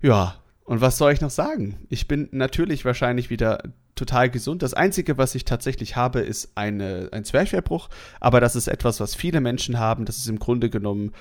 ja, 0.00 0.42
und 0.64 0.80
was 0.80 0.98
soll 0.98 1.12
ich 1.12 1.20
noch 1.20 1.30
sagen? 1.30 1.86
Ich 1.88 2.08
bin 2.08 2.28
natürlich 2.32 2.84
wahrscheinlich 2.84 3.30
wieder 3.30 3.62
total 3.94 4.30
gesund. 4.30 4.62
Das 4.62 4.74
Einzige, 4.74 5.18
was 5.18 5.34
ich 5.34 5.44
tatsächlich 5.44 5.96
habe, 5.96 6.20
ist 6.20 6.52
eine, 6.56 7.08
ein 7.12 7.24
Zwerchfellbruch. 7.24 7.88
Aber 8.20 8.40
das 8.40 8.54
ist 8.54 8.68
etwas, 8.68 9.00
was 9.00 9.14
viele 9.14 9.40
Menschen 9.40 9.78
haben. 9.78 10.04
Das 10.04 10.18
ist 10.18 10.28
im 10.28 10.38
Grunde 10.38 10.70
genommen 10.70 11.12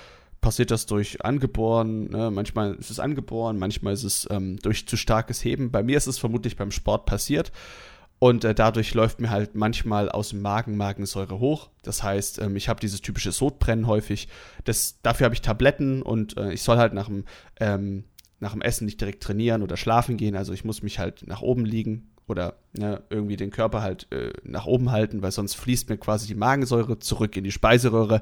passiert 0.42 0.72
das 0.72 0.86
durch 0.86 1.24
angeboren, 1.24 2.10
ne? 2.10 2.32
manchmal 2.32 2.76
ist 2.76 2.92
es 2.92 3.00
angeboren, 3.00 3.58
manchmal 3.58 3.94
ist 3.94 4.04
es 4.04 4.28
ähm, 4.30 4.58
durch 4.62 4.88
zu 4.88 4.98
starkes 4.98 5.44
Heben. 5.44 5.72
Bei 5.72 5.84
mir 5.84 5.98
ist 5.98 6.08
es 6.08 6.20
vermutlich 6.20 6.56
beim 6.56 6.72
Sport 6.72 7.06
passiert. 7.06 7.52
Und 8.20 8.44
äh, 8.44 8.56
dadurch 8.56 8.94
läuft 8.96 9.20
mir 9.20 9.30
halt 9.30 9.54
manchmal 9.56 10.10
aus 10.10 10.30
dem 10.30 10.42
Magen 10.42 10.76
Magensäure 10.76 11.40
hoch. 11.40 11.70
Das 11.84 12.02
heißt, 12.02 12.40
ähm, 12.40 12.56
ich 12.56 12.68
habe 12.68 12.80
dieses 12.80 13.02
typische 13.02 13.32
Sodbrennen 13.32 13.86
häufig. 13.86 14.28
Das, 14.64 15.00
dafür 15.04 15.26
habe 15.26 15.36
ich 15.36 15.42
Tabletten 15.42 16.02
und 16.02 16.36
äh, 16.38 16.52
ich 16.52 16.64
soll 16.64 16.78
halt 16.78 16.94
nach 16.94 17.08
dem, 17.08 17.26
ähm, 17.60 18.06
nach 18.40 18.54
dem 18.54 18.62
Essen 18.62 18.86
nicht 18.86 19.00
direkt 19.00 19.22
trainieren 19.22 19.62
oder 19.62 19.78
schlafen 19.78 20.18
gehen. 20.18 20.36
Also 20.36 20.54
ich 20.54 20.66
muss 20.66 20.82
mich 20.82 20.98
halt 20.98 21.28
nach 21.28 21.42
oben 21.42 21.64
liegen 21.64 22.10
oder 22.28 22.56
ne, 22.74 23.04
irgendwie 23.10 23.38
den 23.38 23.52
Körper 23.52 23.82
halt 23.84 24.12
äh, 24.12 24.34
nach 24.44 24.66
oben 24.66 24.92
halten, 24.92 25.22
weil 25.22 25.32
sonst 25.32 25.56
fließt 25.56 25.90
mir 25.90 25.98
quasi 25.98 26.26
die 26.28 26.36
Magensäure 26.36 26.98
zurück 27.00 27.38
in 27.38 27.44
die 27.44 27.52
Speiseröhre 27.52 28.22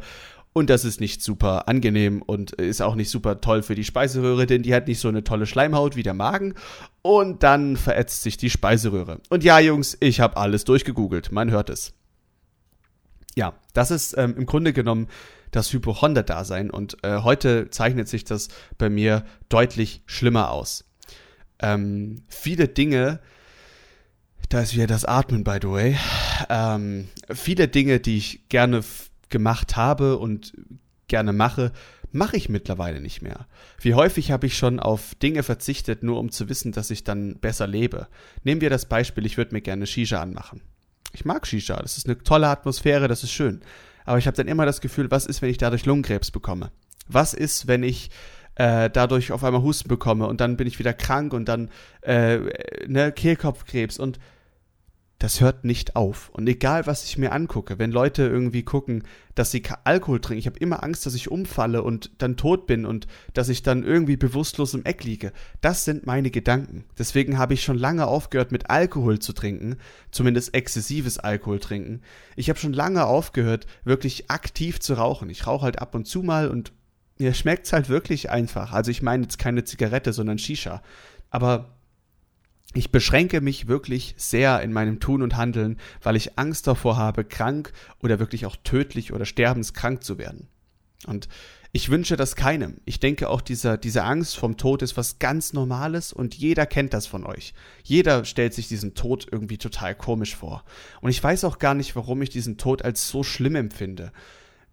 und 0.58 0.70
das 0.70 0.86
ist 0.86 1.02
nicht 1.02 1.22
super 1.22 1.68
angenehm 1.68 2.22
und 2.22 2.54
ist 2.54 2.82
auch 2.82 2.96
nicht 2.96 3.10
super 3.10 3.42
toll 3.42 3.62
für 3.62 3.76
die 3.76 3.84
Speiseröhre, 3.84 4.46
denn 4.46 4.64
die 4.64 4.74
hat 4.74 4.88
nicht 4.88 5.02
so 5.02 5.10
eine 5.10 5.26
tolle 5.26 5.48
Schleimhaut 5.48 5.98
wie 5.98 6.02
der 6.02 6.14
Magen. 6.14 6.54
Und 7.02 7.44
dann 7.44 7.76
verätzt 7.76 8.24
sich 8.24 8.38
die 8.38 8.50
Speiseröhre. 8.50 9.20
Und 9.30 9.44
ja, 9.44 9.60
Jungs, 9.60 9.98
ich 10.00 10.22
habe 10.22 10.38
alles 10.38 10.64
durchgegoogelt. 10.64 11.34
Man 11.34 11.52
hört 11.52 11.70
es. 11.70 11.92
Ja, 13.36 13.54
das 13.74 13.92
ist 13.92 14.18
ähm, 14.18 14.34
im 14.38 14.46
Grunde 14.46 14.72
genommen 14.72 15.10
das 15.52 15.74
Hypochonder-Dasein. 15.74 16.70
Und 16.70 17.04
äh, 17.04 17.18
heute 17.18 17.70
zeichnet 17.70 18.08
sich 18.08 18.24
das 18.24 18.48
bei 18.78 18.90
mir 18.90 19.26
deutlich 19.50 20.04
schlimmer 20.06 20.52
aus. 20.52 20.86
Ähm, 21.60 22.24
viele 22.30 22.70
Dinge, 22.70 23.20
da 24.48 24.62
ist 24.62 24.74
wieder 24.74 24.88
das 24.88 25.04
Atmen, 25.04 25.44
by 25.44 25.58
the 25.62 25.68
way. 25.68 25.98
Ähm, 26.48 27.10
viele 27.34 27.68
Dinge, 27.68 28.00
die 28.00 28.16
ich 28.16 28.48
gerne 28.48 28.84
gemacht 29.36 29.76
habe 29.76 30.18
und 30.18 30.54
gerne 31.10 31.34
mache, 31.34 31.74
mache 32.14 32.38
ich 32.38 32.48
mittlerweile 32.48 33.02
nicht 33.02 33.22
mehr. 33.22 33.48
Wie 33.82 33.94
häufig 33.94 34.32
habe 34.32 34.48
ich 34.48 34.58
schon 34.58 34.80
auf 34.80 35.14
Dinge 35.16 35.44
verzichtet, 35.44 36.04
nur 36.04 36.20
um 36.20 36.32
zu 36.32 36.48
wissen, 36.48 36.72
dass 36.72 36.90
ich 36.90 37.04
dann 37.04 37.38
besser 37.40 37.68
lebe. 37.68 38.08
Nehmen 38.46 38.62
wir 38.62 38.70
das 38.70 38.86
Beispiel, 38.86 39.26
ich 39.26 39.36
würde 39.36 39.54
mir 39.54 39.60
gerne 39.60 39.88
Shisha 39.88 40.22
anmachen. 40.22 40.62
Ich 41.12 41.26
mag 41.26 41.46
Shisha, 41.46 41.76
das 41.82 41.98
ist 41.98 42.08
eine 42.08 42.18
tolle 42.18 42.48
Atmosphäre, 42.48 43.10
das 43.10 43.24
ist 43.24 43.34
schön. 43.34 43.60
Aber 44.06 44.20
ich 44.20 44.26
habe 44.26 44.38
dann 44.38 44.48
immer 44.48 44.66
das 44.66 44.80
Gefühl, 44.80 45.12
was 45.12 45.26
ist, 45.26 45.42
wenn 45.42 45.50
ich 45.50 45.58
dadurch 45.58 45.86
Lungenkrebs 45.86 46.32
bekomme? 46.32 46.72
Was 47.10 47.34
ist, 47.34 47.68
wenn 47.68 47.84
ich 47.84 48.10
äh, 48.56 48.90
dadurch 48.90 49.34
auf 49.34 49.44
einmal 49.44 49.64
Husten 49.64 49.90
bekomme 49.90 50.28
und 50.28 50.40
dann 50.40 50.56
bin 50.56 50.66
ich 50.68 50.80
wieder 50.80 50.94
krank 50.94 51.34
und 51.34 51.50
dann 51.50 51.70
äh, 52.02 52.40
ne, 52.88 53.12
Kehlkopfkrebs 53.12 54.00
und 54.00 54.18
das 55.20 55.40
hört 55.40 55.64
nicht 55.64 55.96
auf. 55.96 56.30
Und 56.34 56.48
egal, 56.48 56.88
was 56.88 57.06
ich 57.06 57.18
mir 57.18 57.32
angucke, 57.32 57.80
wenn 57.80 57.92
Leute 57.92 58.24
irgendwie 58.24 58.64
gucken, 58.64 59.04
dass 59.34 59.50
sie 59.50 59.64
Alkohol 59.86 60.20
trinken, 60.20 60.40
ich 60.40 60.46
habe 60.46 60.60
immer 60.60 60.84
Angst, 60.84 61.06
dass 61.06 61.16
ich 61.16 61.32
umfalle 61.32 61.84
und 61.84 62.12
dann 62.18 62.36
tot 62.36 62.68
bin 62.68 62.86
und 62.86 63.08
dass 63.34 63.48
ich 63.48 63.64
dann 63.64 63.84
irgendwie 63.84 64.18
bewusstlos 64.18 64.74
im 64.74 64.84
Eck 64.84 65.04
liege. 65.04 65.32
Das 65.62 65.86
sind 65.86 66.06
meine 66.06 66.32
Gedanken. 66.32 66.84
Deswegen 66.98 67.38
habe 67.38 67.54
ich 67.54 67.64
schon 67.64 67.78
lange 67.78 68.08
aufgehört, 68.08 68.52
mit 68.52 68.70
Alkohol 68.70 69.20
zu 69.20 69.32
trinken, 69.32 69.78
zumindest 70.12 70.54
exzessives 70.54 71.18
Alkohol 71.18 71.60
trinken. 71.60 72.02
Ich 72.36 72.50
habe 72.50 72.60
schon 72.60 72.74
lange 72.74 73.06
aufgehört, 73.06 73.68
wirklich 73.86 74.30
aktiv 74.30 74.80
zu 74.82 74.96
rauchen. 74.96 75.30
Ich 75.30 75.48
rauche 75.48 75.64
halt 75.64 75.80
ab 75.80 75.96
und 75.96 76.08
zu 76.08 76.24
mal 76.24 76.50
und 76.50 76.74
mir 77.18 77.34
schmeckt's 77.34 77.72
halt 77.72 77.88
wirklich 77.88 78.30
einfach. 78.30 78.74
Also 78.74 78.92
ich 78.92 79.02
meine 79.02 79.24
jetzt 79.24 79.40
keine 79.40 79.64
Zigarette, 79.64 80.12
sondern 80.12 80.38
Shisha. 80.38 80.82
Aber 81.30 81.75
ich 82.76 82.92
beschränke 82.92 83.42
mich 83.42 83.68
wirklich 83.68 84.14
sehr 84.18 84.62
in 84.62 84.74
meinem 84.74 85.00
Tun 85.00 85.22
und 85.22 85.38
Handeln, 85.38 85.78
weil 86.04 86.16
ich 86.16 86.38
Angst 86.38 86.68
davor 86.68 86.98
habe, 86.98 87.24
krank 87.24 87.72
oder 88.04 88.20
wirklich 88.20 88.46
auch 88.46 88.58
tödlich 88.64 89.14
oder 89.14 89.26
sterbenskrank 89.26 90.04
zu 90.04 90.18
werden. 90.18 90.50
Und 91.08 91.30
ich 91.72 91.90
wünsche 91.90 92.16
das 92.16 92.36
keinem. 92.36 92.78
Ich 92.86 93.00
denke 93.00 93.30
auch, 93.30 93.42
dieser, 93.42 93.78
diese 93.78 94.04
Angst 94.04 94.38
vom 94.38 94.58
Tod 94.58 94.82
ist 94.82 94.98
was 94.98 95.20
ganz 95.20 95.54
Normales 95.54 96.14
und 96.14 96.36
jeder 96.36 96.66
kennt 96.66 96.94
das 96.94 97.08
von 97.08 97.26
euch. 97.26 97.54
Jeder 97.84 98.26
stellt 98.26 98.54
sich 98.54 98.68
diesen 98.68 98.94
Tod 98.94 99.28
irgendwie 99.32 99.58
total 99.58 99.96
komisch 99.96 100.36
vor. 100.36 100.64
Und 101.02 101.10
ich 101.10 101.24
weiß 101.24 101.44
auch 101.46 101.60
gar 101.60 101.74
nicht, 101.74 101.96
warum 101.96 102.22
ich 102.22 102.30
diesen 102.30 102.58
Tod 102.58 102.82
als 102.82 103.10
so 103.10 103.24
schlimm 103.24 103.56
empfinde. 103.56 104.12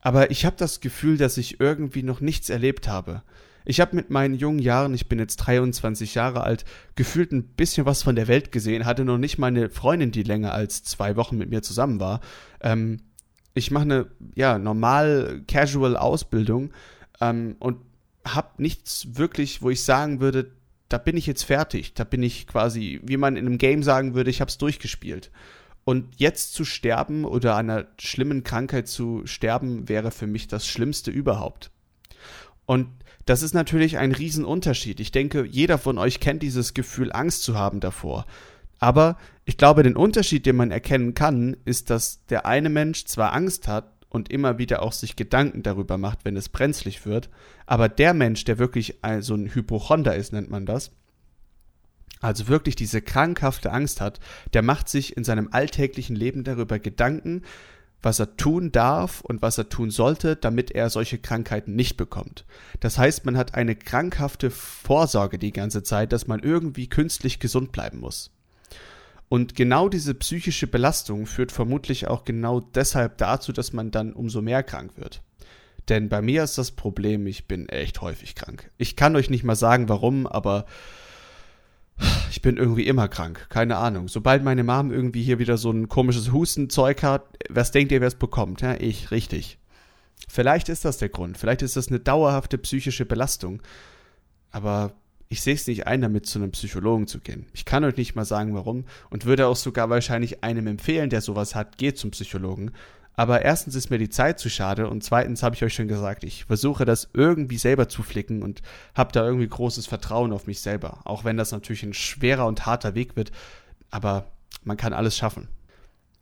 Aber 0.00 0.30
ich 0.30 0.44
habe 0.44 0.56
das 0.56 0.80
Gefühl, 0.80 1.18
dass 1.18 1.36
ich 1.38 1.60
irgendwie 1.60 2.02
noch 2.02 2.20
nichts 2.20 2.50
erlebt 2.50 2.88
habe. 2.88 3.22
Ich 3.64 3.80
habe 3.80 3.96
mit 3.96 4.10
meinen 4.10 4.34
jungen 4.34 4.58
Jahren, 4.58 4.94
ich 4.94 5.08
bin 5.08 5.18
jetzt 5.18 5.36
23 5.36 6.14
Jahre 6.14 6.42
alt, 6.42 6.64
gefühlt 6.94 7.32
ein 7.32 7.44
bisschen 7.44 7.86
was 7.86 8.02
von 8.02 8.16
der 8.16 8.28
Welt 8.28 8.52
gesehen, 8.52 8.84
hatte 8.84 9.04
noch 9.04 9.18
nicht 9.18 9.38
mal 9.38 9.48
eine 9.48 9.70
Freundin, 9.70 10.10
die 10.10 10.22
länger 10.22 10.52
als 10.52 10.82
zwei 10.82 11.16
Wochen 11.16 11.36
mit 11.36 11.50
mir 11.50 11.62
zusammen 11.62 12.00
war. 12.00 12.20
Ähm, 12.60 13.00
ich 13.54 13.70
mache 13.70 13.84
eine 13.84 14.06
ja 14.34 14.58
normal 14.58 15.42
casual 15.46 15.96
Ausbildung 15.96 16.72
ähm, 17.20 17.56
und 17.58 17.78
habe 18.26 18.62
nichts 18.62 19.16
wirklich, 19.16 19.62
wo 19.62 19.70
ich 19.70 19.82
sagen 19.82 20.20
würde, 20.20 20.52
da 20.88 20.98
bin 20.98 21.16
ich 21.16 21.26
jetzt 21.26 21.42
fertig, 21.42 21.94
da 21.94 22.04
bin 22.04 22.22
ich 22.22 22.46
quasi, 22.46 23.00
wie 23.02 23.16
man 23.16 23.36
in 23.36 23.46
einem 23.46 23.58
Game 23.58 23.82
sagen 23.82 24.14
würde, 24.14 24.30
ich 24.30 24.40
habe 24.40 24.50
es 24.50 24.58
durchgespielt. 24.58 25.30
Und 25.84 26.14
jetzt 26.16 26.54
zu 26.54 26.64
sterben 26.64 27.24
oder 27.24 27.56
einer 27.56 27.86
schlimmen 27.98 28.44
Krankheit 28.44 28.86
zu 28.86 29.22
sterben, 29.24 29.88
wäre 29.88 30.10
für 30.12 30.28
mich 30.28 30.46
das 30.46 30.66
Schlimmste 30.66 31.10
überhaupt. 31.10 31.70
Und 32.66 32.86
das 33.24 33.42
ist 33.42 33.54
natürlich 33.54 33.98
ein 33.98 34.12
Riesenunterschied. 34.12 35.00
Ich 35.00 35.12
denke, 35.12 35.44
jeder 35.44 35.78
von 35.78 35.98
euch 35.98 36.20
kennt 36.20 36.42
dieses 36.42 36.74
Gefühl, 36.74 37.12
Angst 37.12 37.42
zu 37.42 37.56
haben 37.56 37.80
davor. 37.80 38.26
Aber 38.78 39.16
ich 39.44 39.56
glaube, 39.56 39.84
den 39.84 39.96
Unterschied, 39.96 40.44
den 40.44 40.56
man 40.56 40.72
erkennen 40.72 41.14
kann, 41.14 41.56
ist, 41.64 41.90
dass 41.90 42.26
der 42.26 42.46
eine 42.46 42.68
Mensch 42.68 43.04
zwar 43.04 43.32
Angst 43.32 43.68
hat 43.68 43.92
und 44.08 44.30
immer 44.30 44.58
wieder 44.58 44.82
auch 44.82 44.92
sich 44.92 45.14
Gedanken 45.14 45.62
darüber 45.62 45.98
macht, 45.98 46.24
wenn 46.24 46.36
es 46.36 46.48
brenzlig 46.48 47.06
wird. 47.06 47.30
Aber 47.64 47.88
der 47.88 48.12
Mensch, 48.12 48.44
der 48.44 48.58
wirklich 48.58 48.98
so 49.20 49.34
ein 49.34 49.54
Hypochonder 49.54 50.16
ist, 50.16 50.32
nennt 50.32 50.50
man 50.50 50.66
das, 50.66 50.90
also 52.20 52.48
wirklich 52.48 52.76
diese 52.76 53.02
krankhafte 53.02 53.72
Angst 53.72 54.00
hat, 54.00 54.20
der 54.52 54.62
macht 54.62 54.88
sich 54.88 55.16
in 55.16 55.24
seinem 55.24 55.48
alltäglichen 55.52 56.14
Leben 56.16 56.44
darüber 56.44 56.78
Gedanken, 56.78 57.42
was 58.02 58.18
er 58.18 58.36
tun 58.36 58.72
darf 58.72 59.20
und 59.20 59.42
was 59.42 59.58
er 59.58 59.68
tun 59.68 59.90
sollte, 59.90 60.36
damit 60.36 60.70
er 60.72 60.90
solche 60.90 61.18
Krankheiten 61.18 61.74
nicht 61.74 61.96
bekommt. 61.96 62.44
Das 62.80 62.98
heißt, 62.98 63.24
man 63.24 63.36
hat 63.36 63.54
eine 63.54 63.76
krankhafte 63.76 64.50
Vorsorge 64.50 65.38
die 65.38 65.52
ganze 65.52 65.82
Zeit, 65.82 66.12
dass 66.12 66.26
man 66.26 66.40
irgendwie 66.40 66.88
künstlich 66.88 67.38
gesund 67.38 67.72
bleiben 67.72 68.00
muss. 68.00 68.30
Und 69.28 69.54
genau 69.54 69.88
diese 69.88 70.14
psychische 70.14 70.66
Belastung 70.66 71.24
führt 71.24 71.52
vermutlich 71.52 72.06
auch 72.06 72.24
genau 72.24 72.60
deshalb 72.60 73.16
dazu, 73.16 73.52
dass 73.52 73.72
man 73.72 73.90
dann 73.90 74.12
umso 74.12 74.42
mehr 74.42 74.62
krank 74.62 74.92
wird. 74.96 75.22
Denn 75.88 76.08
bei 76.08 76.20
mir 76.20 76.44
ist 76.44 76.58
das 76.58 76.70
Problem, 76.70 77.26
ich 77.26 77.48
bin 77.48 77.68
echt 77.68 78.02
häufig 78.02 78.34
krank. 78.34 78.70
Ich 78.78 78.94
kann 78.94 79.16
euch 79.16 79.30
nicht 79.30 79.42
mal 79.42 79.56
sagen, 79.56 79.88
warum, 79.88 80.26
aber 80.26 80.66
ich 82.30 82.42
bin 82.42 82.56
irgendwie 82.56 82.86
immer 82.86 83.08
krank. 83.08 83.46
Keine 83.48 83.76
Ahnung. 83.76 84.08
Sobald 84.08 84.42
meine 84.44 84.64
Mom 84.64 84.90
irgendwie 84.90 85.22
hier 85.22 85.38
wieder 85.38 85.56
so 85.56 85.70
ein 85.70 85.88
komisches 85.88 86.32
Hustenzeug 86.32 87.02
hat, 87.02 87.24
was 87.48 87.70
denkt 87.70 87.92
ihr, 87.92 88.00
wer 88.00 88.08
es 88.08 88.14
bekommt? 88.14 88.60
Ja, 88.62 88.74
ich, 88.74 89.10
richtig. 89.10 89.58
Vielleicht 90.28 90.68
ist 90.68 90.84
das 90.84 90.98
der 90.98 91.08
Grund. 91.08 91.38
Vielleicht 91.38 91.62
ist 91.62 91.76
das 91.76 91.88
eine 91.88 92.00
dauerhafte 92.00 92.58
psychische 92.58 93.04
Belastung. 93.04 93.62
Aber 94.50 94.92
ich 95.28 95.40
sehe 95.40 95.54
es 95.54 95.66
nicht 95.66 95.86
ein, 95.86 96.02
damit 96.02 96.26
zu 96.26 96.38
einem 96.38 96.50
Psychologen 96.50 97.06
zu 97.06 97.18
gehen. 97.18 97.46
Ich 97.54 97.64
kann 97.64 97.84
euch 97.84 97.96
nicht 97.96 98.14
mal 98.14 98.24
sagen, 98.24 98.54
warum 98.54 98.84
und 99.08 99.24
würde 99.24 99.46
auch 99.46 99.56
sogar 99.56 99.88
wahrscheinlich 99.88 100.44
einem 100.44 100.66
empfehlen, 100.66 101.08
der 101.08 101.22
sowas 101.22 101.54
hat, 101.54 101.78
geht 101.78 101.96
zum 101.96 102.10
Psychologen. 102.10 102.72
Aber 103.14 103.42
erstens 103.42 103.74
ist 103.74 103.90
mir 103.90 103.98
die 103.98 104.08
Zeit 104.08 104.38
zu 104.38 104.48
schade 104.48 104.88
und 104.88 105.04
zweitens 105.04 105.42
habe 105.42 105.54
ich 105.54 105.62
euch 105.62 105.74
schon 105.74 105.88
gesagt, 105.88 106.24
ich 106.24 106.46
versuche 106.46 106.84
das 106.84 107.10
irgendwie 107.12 107.58
selber 107.58 107.88
zu 107.88 108.02
flicken 108.02 108.42
und 108.42 108.62
habe 108.94 109.12
da 109.12 109.24
irgendwie 109.24 109.48
großes 109.48 109.86
Vertrauen 109.86 110.32
auf 110.32 110.46
mich 110.46 110.60
selber. 110.60 111.00
Auch 111.04 111.24
wenn 111.24 111.36
das 111.36 111.52
natürlich 111.52 111.82
ein 111.82 111.94
schwerer 111.94 112.46
und 112.46 112.64
harter 112.64 112.94
Weg 112.94 113.16
wird, 113.16 113.30
aber 113.90 114.32
man 114.64 114.76
kann 114.76 114.94
alles 114.94 115.16
schaffen. 115.16 115.48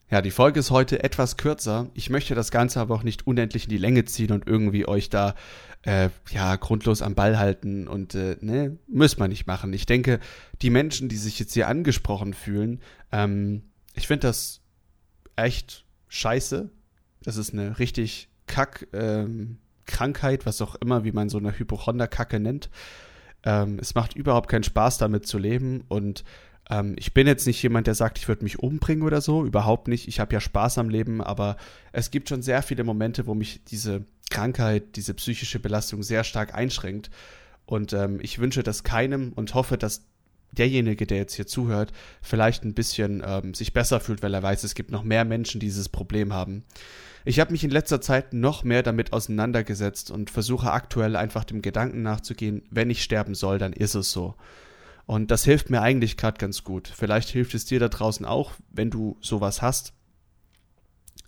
Ja, 0.09 0.21
die 0.21 0.31
Folge 0.31 0.59
ist 0.59 0.71
heute 0.71 1.01
etwas 1.03 1.37
kürzer. 1.37 1.89
Ich 1.93 2.09
möchte 2.09 2.35
das 2.35 2.51
Ganze 2.51 2.81
aber 2.81 2.95
auch 2.95 3.03
nicht 3.03 3.25
unendlich 3.25 3.63
in 3.63 3.69
die 3.69 3.77
Länge 3.77 4.03
ziehen 4.03 4.33
und 4.33 4.45
irgendwie 4.45 4.85
euch 4.85 5.09
da 5.09 5.35
äh, 5.83 6.09
ja 6.31 6.57
grundlos 6.57 7.01
am 7.01 7.15
Ball 7.15 7.39
halten 7.39 7.87
und 7.87 8.13
äh, 8.13 8.35
ne, 8.41 8.77
muss 8.89 9.17
man 9.17 9.29
nicht 9.29 9.47
machen. 9.47 9.71
Ich 9.71 9.85
denke, 9.85 10.19
die 10.61 10.69
Menschen, 10.69 11.07
die 11.07 11.15
sich 11.15 11.39
jetzt 11.39 11.53
hier 11.53 11.69
angesprochen 11.69 12.33
fühlen, 12.33 12.81
ähm, 13.13 13.63
ich 13.93 14.07
finde 14.07 14.27
das 14.27 14.59
echt 15.37 15.85
scheiße. 16.09 16.69
Das 17.23 17.37
ist 17.37 17.53
eine 17.53 17.79
richtig 17.79 18.29
Kack 18.47 18.87
ähm, 18.93 19.57
was 20.45 20.61
auch 20.61 20.75
immer, 20.75 21.03
wie 21.03 21.11
man 21.11 21.27
so 21.27 21.37
eine 21.37 21.57
Hypochonder-Kacke 21.57 22.39
nennt. 22.39 22.69
Ähm, 23.43 23.77
es 23.79 23.93
macht 23.93 24.15
überhaupt 24.15 24.49
keinen 24.49 24.63
Spaß, 24.63 24.97
damit 24.99 25.27
zu 25.27 25.37
leben 25.37 25.83
und 25.89 26.23
ähm, 26.69 26.95
ich 26.97 27.13
bin 27.13 27.27
jetzt 27.27 27.45
nicht 27.45 27.61
jemand, 27.61 27.87
der 27.87 27.95
sagt, 27.95 28.17
ich 28.17 28.27
würde 28.27 28.43
mich 28.43 28.59
umbringen 28.59 29.03
oder 29.03 29.21
so, 29.21 29.45
überhaupt 29.45 29.87
nicht. 29.87 30.07
Ich 30.07 30.19
habe 30.19 30.33
ja 30.33 30.39
Spaß 30.39 30.77
am 30.77 30.89
Leben, 30.89 31.21
aber 31.21 31.57
es 31.91 32.11
gibt 32.11 32.29
schon 32.29 32.41
sehr 32.41 32.63
viele 32.63 32.83
Momente, 32.83 33.27
wo 33.27 33.33
mich 33.33 33.63
diese 33.65 34.05
Krankheit, 34.29 34.95
diese 34.95 35.13
psychische 35.13 35.59
Belastung 35.59 36.03
sehr 36.03 36.23
stark 36.23 36.55
einschränkt. 36.55 37.11
Und 37.65 37.93
ähm, 37.93 38.19
ich 38.21 38.39
wünsche 38.39 38.63
das 38.63 38.83
keinem 38.83 39.33
und 39.33 39.53
hoffe, 39.53 39.77
dass 39.77 40.05
derjenige, 40.51 41.07
der 41.07 41.17
jetzt 41.17 41.35
hier 41.35 41.47
zuhört, 41.47 41.91
vielleicht 42.21 42.63
ein 42.63 42.73
bisschen 42.73 43.23
ähm, 43.25 43.53
sich 43.53 43.73
besser 43.73 43.99
fühlt, 43.99 44.21
weil 44.21 44.33
er 44.33 44.43
weiß, 44.43 44.63
es 44.63 44.75
gibt 44.75 44.91
noch 44.91 45.03
mehr 45.03 45.25
Menschen, 45.25 45.59
die 45.59 45.67
dieses 45.67 45.89
Problem 45.89 46.33
haben. 46.33 46.63
Ich 47.23 47.39
habe 47.39 47.51
mich 47.51 47.63
in 47.63 47.69
letzter 47.69 48.01
Zeit 48.01 48.33
noch 48.33 48.63
mehr 48.63 48.83
damit 48.83 49.13
auseinandergesetzt 49.13 50.11
und 50.11 50.29
versuche 50.29 50.71
aktuell 50.71 51.15
einfach 51.15 51.43
dem 51.43 51.61
Gedanken 51.61 52.01
nachzugehen, 52.01 52.63
wenn 52.71 52.89
ich 52.89 53.03
sterben 53.03 53.35
soll, 53.35 53.59
dann 53.59 53.73
ist 53.73 53.95
es 53.95 54.11
so. 54.11 54.35
Und 55.05 55.29
das 55.29 55.43
hilft 55.43 55.69
mir 55.69 55.81
eigentlich 55.81 56.17
gerade 56.17 56.37
ganz 56.37 56.63
gut. 56.63 56.87
Vielleicht 56.87 57.29
hilft 57.29 57.53
es 57.53 57.65
dir 57.65 57.79
da 57.79 57.89
draußen 57.89 58.25
auch, 58.25 58.53
wenn 58.71 58.89
du 58.89 59.17
sowas 59.21 59.61
hast. 59.61 59.93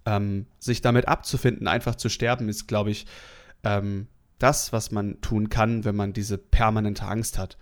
Ähm, 0.06 0.48
sich 0.60 0.82
damit 0.82 1.08
abzufinden, 1.08 1.68
einfach 1.68 1.96
zu 1.96 2.10
sterben, 2.10 2.50
ist, 2.50 2.68
glaube 2.68 2.92
ich, 2.92 3.06
ähm, 3.64 4.08
das, 4.40 4.74
was 4.74 4.92
man 4.92 5.22
tun 5.22 5.50
kann, 5.50 5.86
wenn 5.86 5.96
man 5.96 6.12
diese 6.12 6.38
permanente 6.38 7.06
Angst 7.06 7.38
hat. 7.38 7.58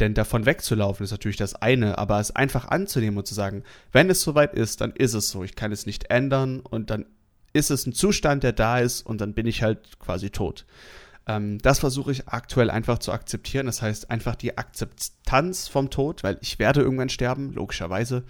Denn 0.00 0.14
davon 0.14 0.44
wegzulaufen 0.44 1.04
ist 1.04 1.12
natürlich 1.12 1.36
das 1.36 1.54
eine, 1.54 1.98
aber 1.98 2.18
es 2.18 2.32
einfach 2.32 2.68
anzunehmen 2.68 3.18
und 3.18 3.26
zu 3.26 3.34
sagen, 3.34 3.62
wenn 3.92 4.10
es 4.10 4.22
soweit 4.22 4.54
ist, 4.54 4.80
dann 4.80 4.92
ist 4.92 5.14
es 5.14 5.30
so. 5.30 5.44
Ich 5.44 5.54
kann 5.54 5.70
es 5.70 5.86
nicht 5.86 6.10
ändern 6.10 6.60
und 6.60 6.90
dann 6.90 7.06
ist 7.52 7.70
es 7.70 7.86
ein 7.86 7.92
Zustand, 7.92 8.42
der 8.42 8.52
da 8.52 8.80
ist 8.80 9.06
und 9.06 9.20
dann 9.20 9.34
bin 9.34 9.46
ich 9.46 9.62
halt 9.62 9.98
quasi 10.00 10.30
tot. 10.30 10.66
Ähm, 11.26 11.58
das 11.58 11.78
versuche 11.78 12.12
ich 12.12 12.28
aktuell 12.28 12.70
einfach 12.70 12.98
zu 12.98 13.12
akzeptieren. 13.12 13.66
Das 13.66 13.82
heißt 13.82 14.10
einfach 14.10 14.34
die 14.34 14.58
Akzeptanz 14.58 15.68
vom 15.68 15.90
Tod, 15.90 16.22
weil 16.24 16.38
ich 16.42 16.58
werde 16.58 16.80
irgendwann 16.80 17.08
sterben, 17.08 17.52
logischerweise. 17.52 18.24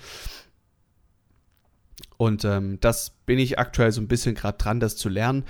Und 2.17 2.45
ähm, 2.45 2.79
das 2.81 3.11
bin 3.27 3.39
ich 3.39 3.59
aktuell 3.59 3.91
so 3.91 4.01
ein 4.01 4.09
bisschen 4.09 4.35
gerade 4.35 4.59
dran, 4.59 4.81
das 4.81 4.97
zu 4.97 5.09
lernen. 5.09 5.45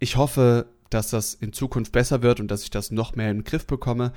Ich 0.00 0.16
hoffe, 0.16 0.66
dass 0.90 1.10
das 1.10 1.34
in 1.34 1.52
Zukunft 1.52 1.92
besser 1.92 2.22
wird 2.22 2.40
und 2.40 2.48
dass 2.48 2.64
ich 2.64 2.70
das 2.70 2.90
noch 2.90 3.14
mehr 3.14 3.30
in 3.30 3.38
den 3.38 3.44
Griff 3.44 3.66
bekomme. 3.66 4.12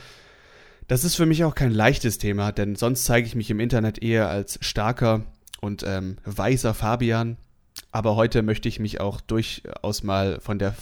Das 0.87 1.03
ist 1.03 1.15
für 1.15 1.25
mich 1.25 1.43
auch 1.43 1.55
kein 1.55 1.71
leichtes 1.71 2.19
Thema, 2.19 2.51
denn 2.51 2.75
sonst 2.75 3.05
zeige 3.05 3.25
ich 3.25 3.35
mich 3.35 3.49
im 3.49 3.59
Internet 3.59 4.03
eher 4.03 4.29
als 4.29 4.59
starker 4.61 5.23
und 5.59 5.83
ähm, 5.83 6.17
weiser 6.25 6.75
Fabian. 6.75 7.37
Aber 7.91 8.15
heute 8.15 8.43
möchte 8.43 8.69
ich 8.69 8.79
mich 8.79 9.01
auch 9.01 9.19
durchaus 9.19 10.03
mal 10.03 10.39
von 10.41 10.59
der 10.59 10.75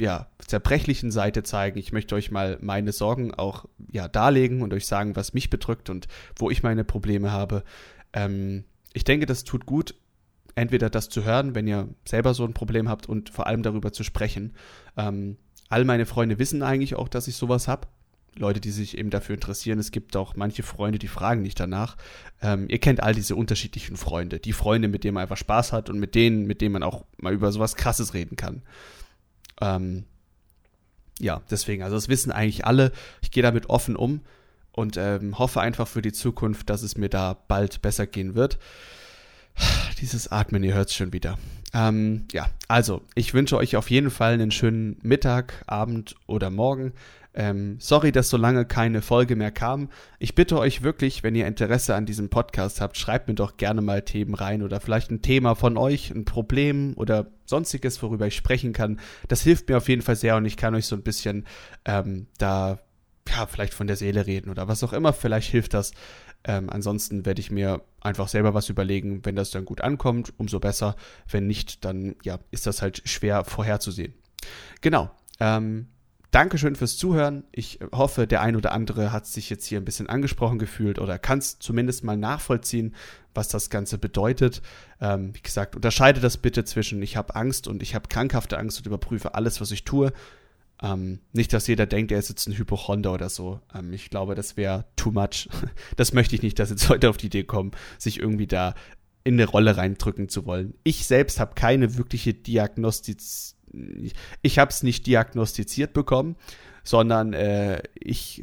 ja, 0.00 0.28
zerbrechlichen 0.38 1.10
Seite 1.10 1.42
zeigen. 1.42 1.78
Ich 1.78 1.92
möchte 1.92 2.14
euch 2.14 2.30
mal 2.30 2.56
meine 2.62 2.92
Sorgen 2.92 3.34
auch 3.34 3.66
ja, 3.92 4.08
darlegen 4.08 4.62
und 4.62 4.72
euch 4.72 4.86
sagen, 4.86 5.14
was 5.14 5.34
mich 5.34 5.50
bedrückt 5.50 5.90
und 5.90 6.08
wo 6.36 6.48
ich 6.48 6.62
meine 6.62 6.84
Probleme 6.84 7.30
habe. 7.30 7.62
Ähm, 8.14 8.64
ich 8.94 9.04
denke, 9.04 9.26
das 9.26 9.44
tut 9.44 9.66
gut, 9.66 9.94
entweder 10.54 10.88
das 10.88 11.10
zu 11.10 11.24
hören, 11.24 11.54
wenn 11.54 11.68
ihr 11.68 11.88
selber 12.06 12.32
so 12.32 12.44
ein 12.44 12.54
Problem 12.54 12.88
habt 12.88 13.10
und 13.10 13.28
vor 13.28 13.46
allem 13.46 13.62
darüber 13.62 13.92
zu 13.92 14.04
sprechen. 14.04 14.54
Ähm, 14.96 15.36
all 15.68 15.84
meine 15.84 16.06
Freunde 16.06 16.38
wissen 16.38 16.62
eigentlich 16.62 16.96
auch, 16.96 17.08
dass 17.08 17.28
ich 17.28 17.36
sowas 17.36 17.68
habe. 17.68 17.86
Leute, 18.36 18.60
die 18.60 18.70
sich 18.70 18.96
eben 18.96 19.10
dafür 19.10 19.34
interessieren. 19.34 19.78
Es 19.78 19.90
gibt 19.90 20.16
auch 20.16 20.36
manche 20.36 20.62
Freunde, 20.62 20.98
die 20.98 21.08
fragen 21.08 21.42
nicht 21.42 21.58
danach. 21.58 21.96
Ähm, 22.40 22.66
ihr 22.68 22.78
kennt 22.78 23.02
all 23.02 23.14
diese 23.14 23.36
unterschiedlichen 23.36 23.96
Freunde. 23.96 24.38
Die 24.38 24.52
Freunde, 24.52 24.88
mit 24.88 25.04
denen 25.04 25.14
man 25.14 25.22
einfach 25.22 25.36
Spaß 25.36 25.72
hat 25.72 25.90
und 25.90 25.98
mit 25.98 26.14
denen, 26.14 26.46
mit 26.46 26.60
denen 26.60 26.72
man 26.72 26.82
auch 26.82 27.04
mal 27.18 27.32
über 27.32 27.52
sowas 27.52 27.76
Krasses 27.76 28.14
reden 28.14 28.36
kann. 28.36 28.62
Ähm, 29.60 30.04
ja, 31.18 31.42
deswegen, 31.50 31.82
also 31.82 31.96
das 31.96 32.08
wissen 32.08 32.32
eigentlich 32.32 32.64
alle. 32.64 32.92
Ich 33.20 33.30
gehe 33.30 33.42
damit 33.42 33.68
offen 33.68 33.96
um 33.96 34.20
und 34.72 34.96
ähm, 34.96 35.38
hoffe 35.38 35.60
einfach 35.60 35.86
für 35.86 36.02
die 36.02 36.12
Zukunft, 36.12 36.70
dass 36.70 36.82
es 36.82 36.96
mir 36.96 37.08
da 37.08 37.36
bald 37.48 37.82
besser 37.82 38.06
gehen 38.06 38.34
wird. 38.34 38.58
Dieses 40.00 40.28
Atmen, 40.28 40.64
ihr 40.64 40.74
hört 40.74 40.88
es 40.88 40.94
schon 40.94 41.12
wieder. 41.12 41.38
Ähm, 41.74 42.26
ja, 42.32 42.48
also 42.68 43.02
ich 43.14 43.34
wünsche 43.34 43.56
euch 43.56 43.76
auf 43.76 43.90
jeden 43.90 44.10
Fall 44.10 44.32
einen 44.32 44.50
schönen 44.50 44.98
Mittag, 45.02 45.62
Abend 45.66 46.16
oder 46.26 46.50
Morgen. 46.50 46.92
Ähm, 47.32 47.76
sorry, 47.78 48.10
dass 48.10 48.28
so 48.28 48.36
lange 48.36 48.64
keine 48.64 49.02
Folge 49.02 49.36
mehr 49.36 49.52
kam. 49.52 49.88
Ich 50.18 50.34
bitte 50.34 50.58
euch 50.58 50.82
wirklich, 50.82 51.22
wenn 51.22 51.36
ihr 51.36 51.46
Interesse 51.46 51.94
an 51.94 52.04
diesem 52.04 52.28
Podcast 52.28 52.80
habt, 52.80 52.96
schreibt 52.96 53.28
mir 53.28 53.34
doch 53.34 53.56
gerne 53.56 53.82
mal 53.82 54.02
Themen 54.02 54.34
rein 54.34 54.62
oder 54.62 54.80
vielleicht 54.80 55.10
ein 55.10 55.22
Thema 55.22 55.54
von 55.54 55.76
euch, 55.76 56.10
ein 56.10 56.24
Problem 56.24 56.94
oder 56.96 57.30
sonstiges, 57.46 58.02
worüber 58.02 58.26
ich 58.26 58.34
sprechen 58.34 58.72
kann. 58.72 58.98
Das 59.28 59.42
hilft 59.42 59.68
mir 59.68 59.76
auf 59.76 59.88
jeden 59.88 60.02
Fall 60.02 60.16
sehr 60.16 60.36
und 60.36 60.44
ich 60.44 60.56
kann 60.56 60.74
euch 60.74 60.86
so 60.86 60.96
ein 60.96 61.02
bisschen 61.02 61.46
ähm, 61.84 62.26
da 62.38 62.80
ja, 63.28 63.46
vielleicht 63.46 63.74
von 63.74 63.86
der 63.86 63.96
Seele 63.96 64.26
reden 64.26 64.50
oder 64.50 64.68
was 64.68 64.82
auch 64.82 64.92
immer. 64.92 65.12
Vielleicht 65.12 65.50
hilft 65.50 65.74
das. 65.74 65.92
Ähm, 66.42 66.70
ansonsten 66.70 67.26
werde 67.26 67.40
ich 67.40 67.50
mir 67.50 67.82
einfach 68.00 68.28
selber 68.28 68.54
was 68.54 68.68
überlegen. 68.68 69.24
Wenn 69.24 69.36
das 69.36 69.50
dann 69.50 69.64
gut 69.64 69.82
ankommt, 69.82 70.32
umso 70.38 70.58
besser. 70.58 70.96
Wenn 71.28 71.46
nicht, 71.46 71.84
dann 71.84 72.16
ja, 72.24 72.38
ist 72.50 72.66
das 72.66 72.82
halt 72.82 73.02
schwer 73.04 73.44
vorherzusehen. 73.44 74.14
Genau. 74.80 75.10
Ähm, 75.38 75.88
Dankeschön 76.30 76.76
fürs 76.76 76.96
Zuhören. 76.96 77.42
Ich 77.50 77.80
hoffe, 77.92 78.26
der 78.28 78.40
ein 78.40 78.54
oder 78.54 78.72
andere 78.72 79.10
hat 79.10 79.26
sich 79.26 79.50
jetzt 79.50 79.66
hier 79.66 79.80
ein 79.80 79.84
bisschen 79.84 80.08
angesprochen 80.08 80.60
gefühlt 80.60 81.00
oder 81.00 81.18
kann 81.18 81.40
es 81.40 81.58
zumindest 81.58 82.04
mal 82.04 82.16
nachvollziehen, 82.16 82.94
was 83.34 83.48
das 83.48 83.68
Ganze 83.68 83.98
bedeutet. 83.98 84.62
Ähm, 85.00 85.34
wie 85.34 85.42
gesagt, 85.42 85.74
unterscheide 85.74 86.20
das 86.20 86.36
bitte 86.36 86.64
zwischen 86.64 87.02
ich 87.02 87.16
habe 87.16 87.34
Angst 87.34 87.66
und 87.66 87.82
ich 87.82 87.96
habe 87.96 88.08
krankhafte 88.08 88.58
Angst 88.58 88.78
und 88.78 88.86
überprüfe 88.86 89.34
alles, 89.34 89.60
was 89.60 89.72
ich 89.72 89.84
tue. 89.84 90.12
Ähm, 90.82 91.18
nicht, 91.32 91.52
dass 91.52 91.66
jeder 91.66 91.86
denkt, 91.86 92.12
er 92.12 92.18
ist 92.20 92.28
jetzt 92.28 92.46
ein 92.46 92.56
Hypochonder 92.56 93.12
oder 93.12 93.28
so. 93.28 93.60
Ähm, 93.74 93.92
ich 93.92 94.08
glaube, 94.08 94.36
das 94.36 94.56
wäre 94.56 94.84
too 94.96 95.10
much. 95.10 95.48
Das 95.96 96.12
möchte 96.12 96.36
ich 96.36 96.42
nicht, 96.42 96.58
dass 96.58 96.70
jetzt 96.70 96.88
Leute 96.88 97.10
auf 97.10 97.16
die 97.16 97.26
Idee 97.26 97.44
kommen, 97.44 97.72
sich 97.98 98.20
irgendwie 98.20 98.46
da 98.46 98.74
in 99.24 99.34
eine 99.34 99.46
Rolle 99.46 99.76
reindrücken 99.76 100.28
zu 100.28 100.46
wollen. 100.46 100.74
Ich 100.84 101.06
selbst 101.06 101.40
habe 101.40 101.54
keine 101.54 101.98
wirkliche 101.98 102.32
Diagnostiz 102.32 103.56
ich 104.42 104.58
habe 104.58 104.70
es 104.70 104.82
nicht 104.82 105.06
diagnostiziert 105.06 105.92
bekommen, 105.92 106.36
sondern 106.82 107.32
äh, 107.32 107.82
ich 107.94 108.42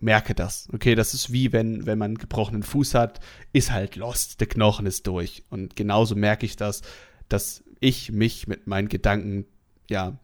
merke 0.00 0.34
das. 0.34 0.68
Okay, 0.72 0.94
das 0.94 1.14
ist 1.14 1.32
wie 1.32 1.52
wenn, 1.52 1.86
wenn 1.86 1.98
man 1.98 2.12
einen 2.12 2.18
gebrochenen 2.18 2.62
Fuß 2.62 2.94
hat, 2.94 3.20
ist 3.52 3.70
halt 3.70 3.96
lost, 3.96 4.40
der 4.40 4.48
Knochen 4.48 4.86
ist 4.86 5.06
durch. 5.06 5.44
Und 5.50 5.76
genauso 5.76 6.14
merke 6.14 6.46
ich 6.46 6.56
das. 6.56 6.82
dass 7.28 7.64
ich 7.80 8.12
mich 8.12 8.46
mit 8.46 8.66
meinen 8.66 8.88
Gedanken, 8.88 9.46
ja, 9.90 10.18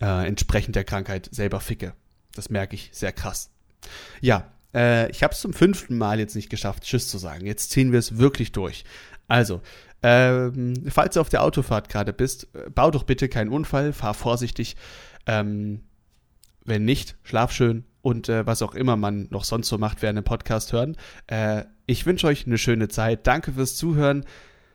äh, 0.00 0.26
entsprechend 0.26 0.76
der 0.76 0.84
Krankheit 0.84 1.28
selber 1.32 1.60
ficke. 1.60 1.94
Das 2.34 2.50
merke 2.50 2.74
ich 2.74 2.90
sehr 2.92 3.12
krass. 3.12 3.50
Ja, 4.20 4.52
äh, 4.74 5.10
ich 5.10 5.22
habe 5.22 5.32
es 5.32 5.40
zum 5.40 5.52
fünften 5.52 5.96
Mal 5.96 6.18
jetzt 6.18 6.36
nicht 6.36 6.50
geschafft, 6.50 6.84
Tschüss 6.84 7.08
zu 7.08 7.18
sagen. 7.18 7.46
Jetzt 7.46 7.70
ziehen 7.70 7.92
wir 7.92 7.98
es 7.98 8.18
wirklich 8.18 8.52
durch. 8.52 8.84
Also, 9.28 9.62
ähm, 10.06 10.74
falls 10.90 11.14
du 11.14 11.20
auf 11.22 11.30
der 11.30 11.42
Autofahrt 11.42 11.88
gerade 11.88 12.12
bist, 12.12 12.48
bau 12.74 12.90
doch 12.90 13.04
bitte 13.04 13.30
keinen 13.30 13.48
Unfall, 13.48 13.94
fahr 13.94 14.12
vorsichtig. 14.12 14.76
Ähm, 15.26 15.80
wenn 16.66 16.84
nicht, 16.84 17.16
schlaf 17.22 17.52
schön 17.52 17.84
und 18.02 18.28
äh, 18.28 18.46
was 18.46 18.60
auch 18.60 18.74
immer 18.74 18.96
man 18.96 19.28
noch 19.30 19.44
sonst 19.44 19.68
so 19.68 19.78
macht 19.78 20.02
während 20.02 20.18
dem 20.18 20.24
Podcast 20.24 20.74
hören. 20.74 20.96
Äh, 21.26 21.64
ich 21.86 22.04
wünsche 22.04 22.26
euch 22.26 22.46
eine 22.46 22.58
schöne 22.58 22.88
Zeit. 22.88 23.26
Danke 23.26 23.52
fürs 23.52 23.76
Zuhören. 23.76 24.26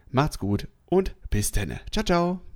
Macht's 0.09 0.39
gut 0.39 0.67
und 0.87 1.15
bis 1.29 1.51
dann. 1.51 1.79
Ciao, 1.91 2.03
ciao. 2.03 2.41